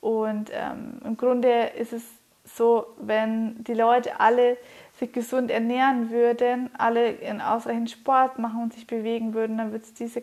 Und 0.00 0.50
ähm, 0.52 1.00
im 1.04 1.16
Grunde 1.16 1.70
ist 1.78 1.92
es 1.92 2.02
so, 2.44 2.86
wenn 2.98 3.62
die 3.64 3.74
Leute 3.74 4.20
alle 4.20 4.56
sich 4.98 5.12
gesund 5.12 5.50
ernähren 5.50 6.10
würden, 6.10 6.68
alle 6.76 7.10
in 7.10 7.40
ausreichend 7.40 7.90
Sport 7.90 8.38
machen 8.38 8.62
und 8.62 8.74
sich 8.74 8.86
bewegen 8.86 9.34
würden, 9.34 9.58
dann 9.58 9.72
wird 9.72 9.84
es 9.84 9.94
diese 9.94 10.22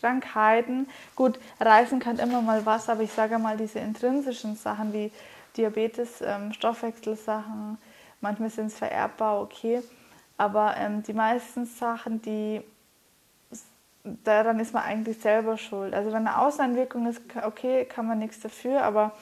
Krankheiten, 0.00 0.88
gut, 1.16 1.38
Reisen 1.60 2.00
kann 2.00 2.18
immer 2.18 2.40
mal 2.42 2.64
was, 2.66 2.88
aber 2.88 3.02
ich 3.02 3.12
sage 3.12 3.38
mal 3.38 3.56
diese 3.56 3.78
intrinsischen 3.78 4.56
Sachen 4.56 4.92
wie 4.92 5.10
Diabetes, 5.56 6.20
ähm, 6.20 6.52
Stoffwechselsachen, 6.52 7.78
manchmal 8.20 8.50
sind 8.50 8.66
es 8.66 8.78
vererbbar, 8.78 9.40
okay, 9.40 9.82
aber 10.36 10.76
ähm, 10.76 11.02
die 11.02 11.12
meisten 11.12 11.66
Sachen, 11.66 12.22
die 12.22 12.62
daran 14.24 14.60
ist 14.60 14.72
man 14.72 14.84
eigentlich 14.84 15.18
selber 15.18 15.58
schuld. 15.58 15.94
Also 15.94 16.12
wenn 16.12 16.26
eine 16.26 16.38
Außenwirkung 16.38 17.06
ist, 17.06 17.20
okay, 17.44 17.84
kann 17.84 18.06
man 18.06 18.18
nichts 18.18 18.40
dafür, 18.40 18.82
aber 18.82 19.12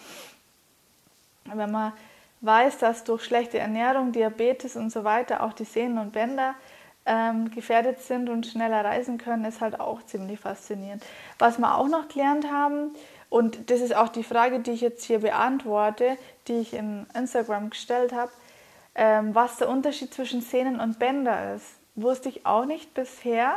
wenn 1.44 1.70
man 1.70 1.92
weiß, 2.40 2.78
dass 2.78 3.04
durch 3.04 3.24
schlechte 3.24 3.58
Ernährung, 3.58 4.12
Diabetes 4.12 4.76
und 4.76 4.90
so 4.90 5.04
weiter 5.04 5.42
auch 5.42 5.52
die 5.52 5.64
Sehnen 5.64 5.98
und 5.98 6.12
Bänder 6.12 6.54
ähm, 7.06 7.50
gefährdet 7.50 8.02
sind 8.02 8.28
und 8.28 8.46
schneller 8.46 8.84
reisen 8.84 9.18
können, 9.18 9.44
ist 9.44 9.60
halt 9.60 9.80
auch 9.80 10.02
ziemlich 10.04 10.40
faszinierend. 10.40 11.04
Was 11.38 11.58
wir 11.58 11.76
auch 11.76 11.88
noch 11.88 12.08
gelernt 12.08 12.50
haben, 12.50 12.90
und 13.28 13.70
das 13.70 13.80
ist 13.80 13.94
auch 13.94 14.08
die 14.08 14.22
Frage, 14.22 14.60
die 14.60 14.72
ich 14.72 14.80
jetzt 14.80 15.04
hier 15.04 15.20
beantworte, 15.20 16.16
die 16.48 16.58
ich 16.58 16.74
in 16.74 17.06
Instagram 17.14 17.70
gestellt 17.70 18.12
habe, 18.12 18.30
ähm, 18.94 19.34
was 19.34 19.56
der 19.56 19.68
Unterschied 19.68 20.14
zwischen 20.14 20.40
Sehnen 20.40 20.80
und 20.80 20.98
Bänder 20.98 21.54
ist. 21.54 21.66
Wusste 21.96 22.28
ich 22.28 22.46
auch 22.46 22.66
nicht 22.66 22.94
bisher. 22.94 23.56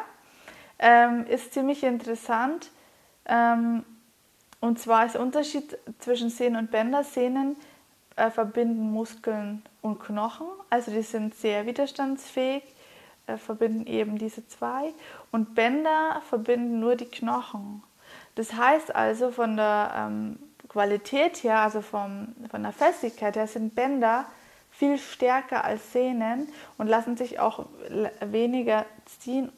Ähm, 0.79 1.25
ist 1.27 1.53
ziemlich 1.53 1.83
interessant. 1.83 2.71
Ähm, 3.25 3.83
und 4.59 4.79
zwar 4.79 5.05
ist 5.05 5.15
der 5.15 5.21
Unterschied 5.21 5.77
zwischen 5.99 6.29
Sehnen 6.29 6.55
und 6.55 6.71
Bänder. 6.71 7.03
Sehnen 7.03 7.55
äh, 8.19 8.29
verbinden 8.31 8.91
Muskeln 8.91 9.63
und 9.81 9.99
Knochen, 9.99 10.47
also 10.69 10.91
die 10.91 11.01
sind 11.01 11.35
sehr 11.35 11.65
widerstandsfähig, 11.65 12.63
äh, 13.29 13.37
verbinden 13.37 13.85
eben 13.85 14.17
diese 14.17 14.47
zwei. 14.47 14.93
Und 15.31 15.55
Bänder 15.55 16.21
verbinden 16.29 16.79
nur 16.79 16.95
die 16.95 17.05
Knochen. 17.05 17.83
Das 18.35 18.53
heißt 18.53 18.95
also 18.95 19.31
von 19.31 19.57
der 19.57 19.91
ähm, 19.95 20.39
Qualität 20.67 21.43
her, 21.43 21.59
also 21.59 21.81
vom, 21.81 22.35
von 22.49 22.63
der 22.63 22.71
Festigkeit 22.71 23.35
her, 23.35 23.47
sind 23.47 23.75
Bänder 23.75 24.25
viel 24.71 24.97
stärker 24.97 25.63
als 25.63 25.91
Sehnen 25.93 26.47
und 26.77 26.87
lassen 26.87 27.17
sich 27.17 27.39
auch 27.39 27.65
weniger 28.21 28.85
ziehen 29.05 29.51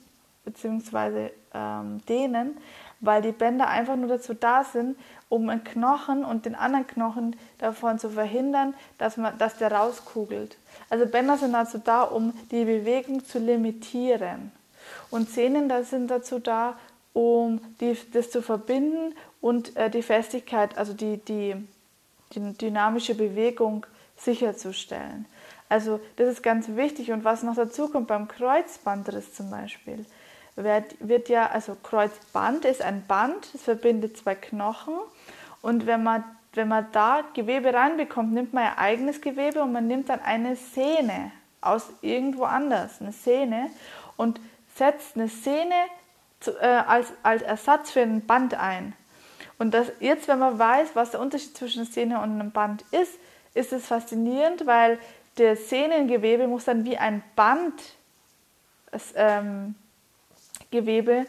bzw. 0.46 1.30
Ähm, 1.54 2.02
dehnen, 2.08 2.58
weil 3.02 3.22
die 3.22 3.34
Bänder 3.34 3.68
einfach 3.68 3.98
nur 3.98 4.08
dazu 4.08 4.34
da 4.34 4.64
sind, 4.64 4.98
um 5.32 5.48
einen 5.48 5.63
Knochen 5.63 6.26
und 6.26 6.46
den 6.46 6.56
anderen 6.56 6.86
Knochen 6.86 7.38
davon 7.58 7.98
zu 7.98 8.10
verhindern, 8.10 8.74
dass, 8.98 9.15
man, 9.15 9.38
dass 9.38 9.58
der 9.58 9.72
rauskugelt. 9.72 10.58
Also 10.89 11.06
Bänder 11.06 11.38
sind 11.38 11.54
dazu 11.54 11.78
da, 11.78 12.04
um 12.04 12.34
die 12.52 12.65
Bewegung 12.65 13.24
zu 13.24 13.39
limitieren. 13.39 14.52
Und 15.10 15.30
Sehnen 15.30 15.70
das 15.70 15.89
sind 15.89 16.12
dazu 16.12 16.39
da, 16.39 16.78
um 17.13 17.62
die, 17.80 17.98
das 18.12 18.30
zu 18.30 18.41
verbinden 18.41 19.15
und 19.39 19.76
äh, 19.78 19.89
die 19.89 20.04
Festigkeit, 20.04 20.78
also 20.78 20.91
die, 20.94 21.15
die, 21.17 21.56
die 22.34 22.58
dynamische 22.58 23.15
Bewegung 23.15 23.86
sicherzustellen. 24.17 25.26
Also 25.70 26.02
das 26.17 26.28
ist 26.28 26.44
ganz 26.44 26.67
wichtig. 26.76 27.10
Und 27.13 27.24
was 27.24 27.41
noch 27.41 27.56
dazu 27.56 27.88
kommt 27.88 28.08
beim 28.08 28.28
Kreuzbandriss 28.28 29.34
zum 29.34 29.50
Beispiel, 29.50 30.06
wird, 30.56 30.96
wird 31.00 31.30
ja, 31.30 31.48
also 31.48 31.76
Kreuzband 31.82 32.66
ist 32.66 32.82
ein 32.82 33.06
Band, 33.08 33.48
es 33.54 33.64
verbindet 33.64 34.18
zwei 34.18 34.36
Knochen 34.36 34.96
und 35.62 35.86
wenn 35.86 36.04
man, 36.04 36.24
wenn 36.54 36.68
man 36.68 36.88
da 36.92 37.24
Gewebe 37.34 37.74
reinbekommt, 37.74 38.34
nimmt 38.34 38.54
man 38.54 38.64
ja 38.64 38.78
eigenes 38.78 39.22
Gewebe 39.22 39.62
und 39.62 39.72
man 39.72 39.88
nimmt 39.88 40.10
dann 40.10 40.22
eine 40.22 40.56
Sehne 40.56 41.32
aus 41.62 41.90
irgendwo 42.02 42.44
anders, 42.44 43.02
eine 43.02 43.12
Sehne 43.12 43.70
und 44.18 44.40
setzt 44.76 45.16
eine 45.16 45.28
Sehne 45.28 45.76
zu, 46.40 46.52
äh, 46.60 46.66
als, 46.66 47.08
als 47.24 47.44
Ersatz 47.44 47.92
für 47.92 48.02
ein 48.02 48.26
Band 48.26 48.56
ein. 48.56 48.94
Und 49.60 49.74
das, 49.74 49.92
jetzt, 50.00 50.28
wenn 50.28 50.40
man 50.40 50.58
weiß, 50.58 50.90
was 50.96 51.12
der 51.12 51.20
Unterschied 51.20 51.56
zwischen 51.56 51.86
Sehne 51.86 52.18
und 52.18 52.32
einem 52.32 52.52
Band 52.52 52.84
ist, 52.92 53.14
ist 53.54 53.72
es 53.72 53.86
faszinierend, 53.86 54.66
weil 54.66 54.98
das 55.36 55.70
Sehnengewebe 55.70 56.48
muss 56.48 56.66
dann 56.66 56.84
wie 56.84 56.98
ein 56.98 57.22
Band 57.36 57.74
ähm, 59.16 59.76
Gewebe 60.72 61.26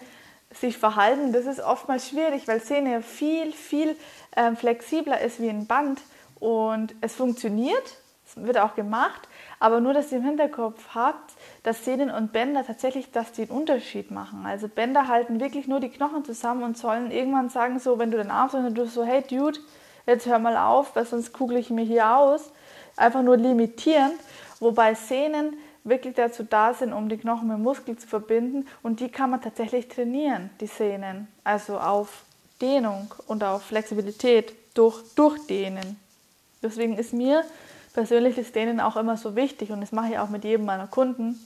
sich 0.53 0.79
verhalten. 0.79 1.33
Das 1.33 1.47
ist 1.47 1.61
oftmals 1.61 2.09
schwierig, 2.09 2.47
weil 2.49 2.61
Sehne 2.61 3.03
viel, 3.03 3.53
viel 3.53 3.97
ähm, 4.37 4.57
flexibler 4.57 5.21
ist 5.21 5.41
wie 5.41 5.49
ein 5.49 5.67
Band 5.67 6.01
und 6.39 6.95
es 7.01 7.15
funktioniert, 7.15 7.97
es 8.27 8.43
wird 8.43 8.59
auch 8.59 8.75
gemacht, 8.75 9.29
aber 9.61 9.81
nur, 9.81 9.95
dass 9.95 10.11
ihr 10.11 10.19
im 10.19 10.25
Hinterkopf 10.25 10.95
habt, 10.95 11.35
dass 11.63 11.85
Sehnen 11.85 12.11
und 12.11 12.33
Bänder 12.33 12.67
tatsächlich 12.67 13.11
das 13.13 13.33
den 13.33 13.49
Unterschied 13.49 14.11
machen. 14.11 14.45
Also 14.47 14.69
Bänder 14.69 15.09
halten 15.09 15.41
wirklich 15.41 15.69
nur 15.69 15.81
die 15.81 15.91
Knochen 15.91 16.25
zusammen 16.25 16.63
und 16.63 16.77
sollen 16.77 17.11
irgendwann 17.11 17.49
sagen, 17.49 17.79
so 17.79 17.99
wenn 17.99 18.11
du 18.11 18.17
den 18.17 18.31
Arm 18.31 18.51
und 18.55 18.75
du 18.75 18.87
so, 18.87 19.05
hey 19.05 19.23
Dude, 19.23 19.59
jetzt 20.07 20.27
hör 20.27 20.39
mal 20.39 20.57
auf, 20.57 20.97
weil 20.97 21.07
sonst 21.07 21.33
kugel 21.33 21.59
ich 21.59 21.71
mir 21.71 21.85
hier 21.85 22.17
aus. 22.17 22.51
Einfach 22.97 23.23
nur 23.23 23.37
limitierend, 23.37 24.17
wobei 24.61 24.95
Sehnen 24.95 25.57
wirklich 25.85 26.15
dazu 26.15 26.45
da 26.45 26.75
sind, 26.75 26.93
um 26.93 27.09
die 27.09 27.17
Knochen 27.17 27.49
mit 27.49 27.59
Muskeln 27.59 27.99
zu 27.99 28.07
verbinden 28.07 28.67
und 28.83 29.01
die 29.01 29.09
kann 29.09 29.31
man 29.31 29.43
tatsächlich 29.43 29.89
trainieren, 29.89 30.51
die 30.61 30.67
Sehnen. 30.67 31.29
Also 31.45 31.79
auf 31.79 32.25
Dehnung 32.61 33.13
und 33.27 33.43
auf 33.43 33.65
Flexibilität 33.65 34.55
durch 34.75 35.03
Durchdehnen. 35.15 35.99
Deswegen 36.63 36.97
ist 36.97 37.13
mir 37.13 37.45
persönlich 37.93 38.37
das 38.37 38.53
Dehnen 38.53 38.81
auch 38.81 38.97
immer 38.97 39.17
so 39.17 39.35
wichtig 39.37 39.71
und 39.71 39.81
das 39.81 39.93
mache 39.93 40.13
ich 40.13 40.19
auch 40.19 40.29
mit 40.29 40.45
jedem 40.45 40.67
meiner 40.67 40.87
Kunden. 40.87 41.39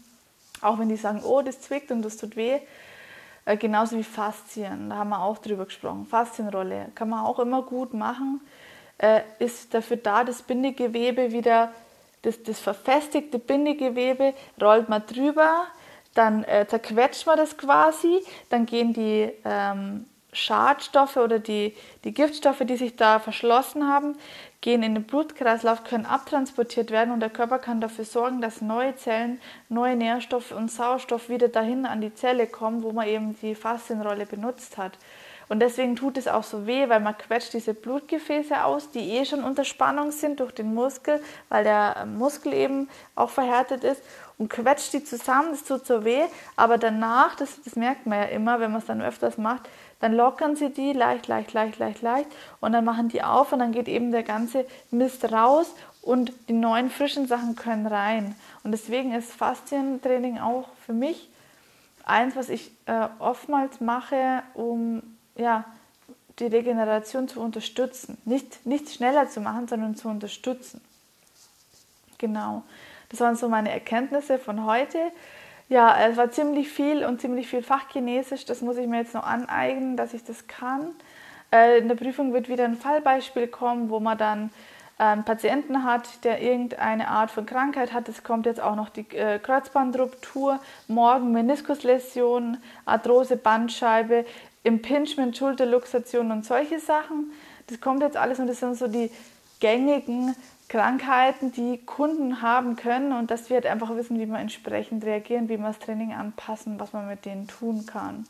Auch 0.61 0.79
wenn 0.79 0.89
die 0.89 0.97
sagen, 0.97 1.23
oh, 1.25 1.43
das 1.43 1.61
zwickt 1.61 1.91
und 1.91 2.03
das 2.03 2.17
tut 2.17 2.37
weh. 2.37 2.61
Äh, 3.45 3.57
genauso 3.57 3.97
wie 3.97 4.05
Faszien, 4.05 4.91
da 4.91 4.97
haben 4.97 5.11
wir 5.11 5.23
auch 5.23 5.39
drüber 5.39 5.65
gesprochen. 5.65 6.07
Faszienrolle 6.07 6.89
kann 6.95 7.09
man 7.09 7.25
auch 7.25 7.39
immer 7.39 7.63
gut 7.63 7.95
machen. 7.95 8.41
Äh, 8.99 9.21
ist 9.39 9.75
dafür 9.75 9.99
da, 9.99 10.25
das 10.25 10.43
Bindegewebe 10.43 11.33
wieder, 11.33 11.73
das, 12.27 12.43
das 12.43 12.59
verfestigte 12.59 13.39
Bindegewebe 13.39 14.35
rollt 14.61 14.89
man 14.89 15.07
drüber, 15.07 15.67
dann 16.15 16.45
äh, 16.45 16.67
zerquetscht 16.67 17.27
man 17.27 17.37
das 17.37 17.57
quasi, 17.57 18.21
dann 18.51 18.67
gehen 18.67 18.93
die 18.93 19.31
ähm, 19.45 20.07
Schadstoffe 20.33 21.17
oder 21.17 21.39
die, 21.39 21.75
die 22.05 22.13
Giftstoffe, 22.13 22.63
die 22.63 22.77
sich 22.77 22.97
da 22.97 23.21
verschlossen 23.21 23.89
haben, 23.89 24.17
gehen 24.61 24.83
in 24.83 24.95
den 24.95 25.05
Blutkreislauf, 25.05 25.85
können 25.85 26.05
abtransportiert 26.05 26.91
werden 26.91 27.13
und 27.13 27.21
der 27.21 27.31
Körper 27.31 27.59
kann 27.59 27.81
dafür 27.81 28.05
sorgen, 28.05 28.41
dass 28.41 28.61
neue 28.61 28.97
Zellen, 28.97 29.41
neue 29.69 29.95
Nährstoffe 29.95 30.51
und 30.51 30.71
Sauerstoff 30.71 31.29
wieder 31.29 31.49
dahin 31.49 31.87
an 31.87 32.01
die 32.01 32.15
Zelle 32.15 32.47
kommen, 32.47 32.83
wo 32.83 32.93
man 32.93 33.07
eben 33.07 33.37
die 33.41 33.55
Faszienrolle 33.55 34.27
benutzt 34.27 34.77
hat. 34.77 34.99
Und 35.49 35.61
deswegen 35.61 35.95
tut 35.95 36.19
es 36.19 36.27
auch 36.27 36.43
so 36.43 36.67
weh, 36.67 36.89
weil 36.89 37.01
man 37.01 37.17
quetscht 37.17 37.53
diese 37.53 37.73
Blutgefäße 37.73 38.65
aus, 38.65 38.91
die 38.91 39.11
eh 39.11 39.25
schon 39.25 39.45
unter 39.45 39.65
Spannung 39.65 40.11
sind 40.11 40.41
durch 40.41 40.53
den 40.53 40.75
Muskel, 40.75 41.23
weil 41.49 41.63
der 41.63 42.05
Muskel 42.07 42.53
eben 42.53 42.89
auch 43.15 43.31
verhärtet 43.31 43.85
ist 43.85 44.03
und 44.39 44.51
quetscht 44.51 44.93
die 44.93 45.05
zusammen, 45.05 45.51
das 45.53 45.63
tut 45.63 45.87
so 45.87 46.05
weh, 46.05 46.25
aber 46.57 46.79
danach, 46.79 47.37
das, 47.37 47.63
das 47.63 47.77
merkt 47.77 48.07
man 48.07 48.19
ja 48.19 48.25
immer, 48.25 48.59
wenn 48.59 48.73
man 48.73 48.81
es 48.81 48.87
dann 48.87 49.01
öfters 49.01 49.39
macht, 49.39 49.69
dann 50.01 50.13
lockern 50.13 50.57
sie 50.57 50.71
die 50.71 50.93
leicht, 50.93 51.29
leicht, 51.29 51.53
leicht, 51.53 51.79
leicht, 51.79 52.03
leicht 52.03 52.29
und 52.61 52.73
dann 52.73 52.85
machen 52.85 53.09
die 53.09 53.23
auf 53.23 53.53
und 53.53 53.61
dann 53.61 53.73
geht 53.73 53.89
eben 53.89 54.11
der 54.11 54.25
ganze 54.25 54.67
Mist 54.91 55.31
raus 55.33 55.75
und 56.03 56.33
die 56.49 56.53
neuen 56.53 56.91
frischen 56.91 57.27
Sachen 57.27 57.57
können 57.57 57.87
rein. 57.87 58.37
Und 58.63 58.73
deswegen 58.73 59.13
ist 59.13 59.33
Faszientraining 59.33 60.39
auch 60.39 60.69
für 60.85 60.93
mich 60.93 61.31
eins, 62.05 62.37
was 62.37 62.49
ich 62.49 62.71
äh, 62.87 63.09
oftmals 63.19 63.81
mache, 63.81 64.43
um 64.55 65.03
ja, 65.37 65.65
die 66.39 66.47
Regeneration 66.47 67.29
zu 67.29 67.41
unterstützen. 67.41 68.19
Nicht, 68.25 68.67
nicht 68.67 68.91
schneller 68.91 69.29
zu 69.29 69.41
machen, 69.41 69.69
sondern 69.69 69.97
zu 69.97 70.09
unterstützen. 70.09 70.81
Genau. 72.19 72.63
Das 73.09 73.21
waren 73.21 73.37
so 73.37 73.49
meine 73.49 73.71
Erkenntnisse 73.71 74.39
von 74.39 74.65
heute. 74.67 74.99
Ja, 75.69 75.97
es 76.07 76.17
war 76.17 76.31
ziemlich 76.31 76.69
viel 76.69 77.05
und 77.05 77.21
ziemlich 77.21 77.49
viel 77.49 77.63
Fachchinesisch. 77.63 78.45
Das 78.45 78.61
muss 78.61 78.77
ich 78.77 78.87
mir 78.87 78.99
jetzt 78.99 79.15
noch 79.15 79.25
aneignen, 79.25 79.97
dass 79.97 80.15
ich 80.15 80.25
das 80.25 80.47
kann. 80.47 80.95
Äh, 81.53 81.79
in 81.79 81.89
der 81.89 81.97
Prüfung 81.97 82.33
wird 82.33 82.49
wieder 82.49 82.65
ein 82.65 82.77
Fallbeispiel 82.77 83.49
kommen, 83.49 83.91
wo 83.91 84.01
man 84.01 84.19
dann 84.19 84.51
einen 84.99 85.25
Patienten 85.25 85.85
hat, 85.85 86.25
der 86.25 86.41
irgendeine 86.41 87.09
Art 87.09 87.31
von 87.31 87.45
Krankheit 87.45 87.93
hat. 87.93 88.09
Es 88.09 88.25
kommt 88.25 88.47
jetzt 88.47 88.61
auch 88.61 88.77
noch 88.77 88.89
die 88.89 89.07
äh, 89.15 89.39
Kreuzbandruptur, 89.39 90.59
morgen 90.89 91.33
Meniskusläsion, 91.33 92.57
Arthrose, 92.87 93.37
Bandscheibe, 93.37 94.25
Impingement, 94.67 95.37
Schulterluxation 95.37 96.33
und 96.33 96.45
solche 96.45 96.81
Sachen. 96.81 97.33
Das 97.69 97.81
kommt 97.81 98.03
jetzt 98.03 98.17
alles 98.17 98.41
und 98.41 98.49
das 98.49 98.61
sind 98.61 98.77
so 98.77 98.89
die 98.89 99.11
gängigen 99.61 100.35
Krankheiten, 100.69 101.53
die 101.53 101.79
Kunden 101.87 102.43
haben 102.43 102.75
können 102.75 103.13
und 103.13 103.31
dass 103.31 103.49
wir 103.49 103.55
halt 103.55 103.67
einfach 103.67 103.95
wissen, 103.95 104.19
wie 104.19 104.27
wir 104.27 104.39
entsprechend 104.39 105.05
reagieren, 105.05 105.49
wie 105.49 105.59
wir 105.59 105.67
das 105.69 105.79
Training 105.79 106.13
anpassen, 106.13 106.81
was 106.81 106.93
man 106.93 107.07
mit 107.07 107.25
denen 107.25 107.47
tun 107.47 107.87
kann. 107.87 108.27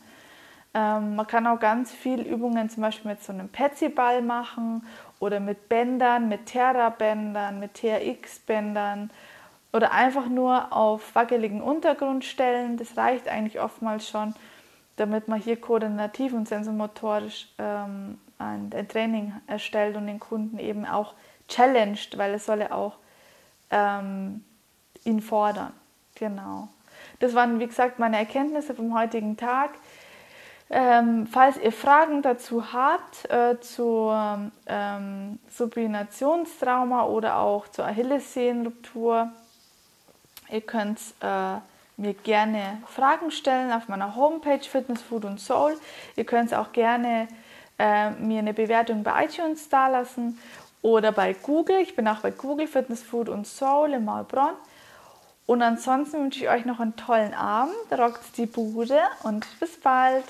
Ähm, 0.75 1.17
man 1.17 1.27
kann 1.27 1.47
auch 1.47 1.59
ganz 1.59 1.93
viel 1.93 2.21
Übungen 2.21 2.69
zum 2.69 2.83
Beispiel 2.83 3.11
mit 3.11 3.25
so 3.25 3.33
einem 3.33 3.49
Petsy-Ball 3.49 4.21
machen 4.21 4.87
oder 5.19 5.41
mit 5.41 5.71
Bändern, 5.71 6.29
mit 6.29 6.45
Terra-Bändern, 6.45 7.59
mit 7.59 7.73
TRX-Bändern 7.75 9.11
oder 9.73 9.93
einfach 9.93 10.29
nur 10.29 10.75
auf 10.75 11.15
wackeligen 11.15 11.63
Untergrund 11.63 12.27
stellen. 12.27 12.77
Das 12.77 12.99
reicht 12.99 13.27
eigentlich 13.29 13.59
oftmals 13.59 14.07
schon, 14.07 14.35
damit 14.97 15.29
man 15.29 15.41
hier 15.41 15.61
koordinativ 15.61 16.33
und 16.33 16.49
sensomotorisch 16.49 17.49
ähm, 17.59 18.19
ein, 18.39 18.71
ein 18.75 18.89
Training 18.89 19.35
erstellt 19.47 19.97
und 19.97 20.07
den 20.07 20.21
Kunden 20.21 20.59
eben 20.59 20.87
auch 20.87 21.15
challenged, 21.49 22.19
weil 22.19 22.35
es 22.35 22.47
soll 22.47 22.61
ja 22.61 22.73
auch 22.73 22.97
ähm, 23.71 24.45
ihn 25.05 25.21
fordern. 25.21 25.73
Genau. 26.15 26.69
Das 27.21 27.35
waren, 27.35 27.61
wie 27.61 27.67
gesagt, 27.67 27.99
meine 27.99 28.19
Erkenntnisse 28.19 28.75
vom 28.75 28.99
heutigen 28.99 29.37
Tag. 29.37 29.71
Ähm, 30.69 31.29
falls 31.31 31.59
ihr 31.59 31.71
Fragen 31.71 32.23
dazu 32.23 32.73
habt, 32.73 33.31
äh, 33.31 33.61
zur 33.61 34.51
ähm, 34.67 35.39
Supinationstrauma 35.49 37.05
oder 37.05 37.39
auch 37.39 37.69
zur 37.69 37.87
Achillessehnenruptur, 37.87 39.31
ihr 40.51 40.61
könnt 40.63 40.99
äh, 41.21 41.59
mir 41.97 42.15
gerne 42.15 42.83
Fragen 42.87 43.31
stellen 43.31 43.73
auf 43.73 43.89
meiner 43.89 44.17
Homepage 44.17 44.61
Fitness, 44.61 45.03
Food 45.03 45.25
und 45.25 45.41
Soul. 45.41 45.79
Ihr 46.17 46.25
könnt 46.25 46.53
auch 46.55 46.73
gerne 46.73 47.29
äh, 47.79 48.11
mir 48.11 48.41
eine 48.41 48.55
Bewertung 48.55 49.03
bei 49.03 49.25
iTunes 49.25 49.69
dalassen 49.69 50.39
oder 50.83 51.13
bei 51.13 51.33
Google. 51.33 51.81
Ich 51.81 51.97
bin 51.97 52.07
auch 52.09 52.21
bei 52.21 52.31
Google 52.31 52.67
Fitness, 52.67 53.03
Food 53.03 53.29
und 53.29 53.47
Soul 53.47 53.93
in 53.93 54.05
Maulbronn. 54.05 54.55
Und 55.47 55.63
ansonsten 55.63 56.23
wünsche 56.23 56.41
ich 56.41 56.51
euch 56.51 56.65
noch 56.65 56.81
einen 56.81 56.97
tollen 56.97 57.33
Abend, 57.33 57.75
rockt 57.93 58.37
die 58.37 58.47
Bude 58.47 59.01
und 59.23 59.47
bis 59.61 59.81
bald. 59.81 60.25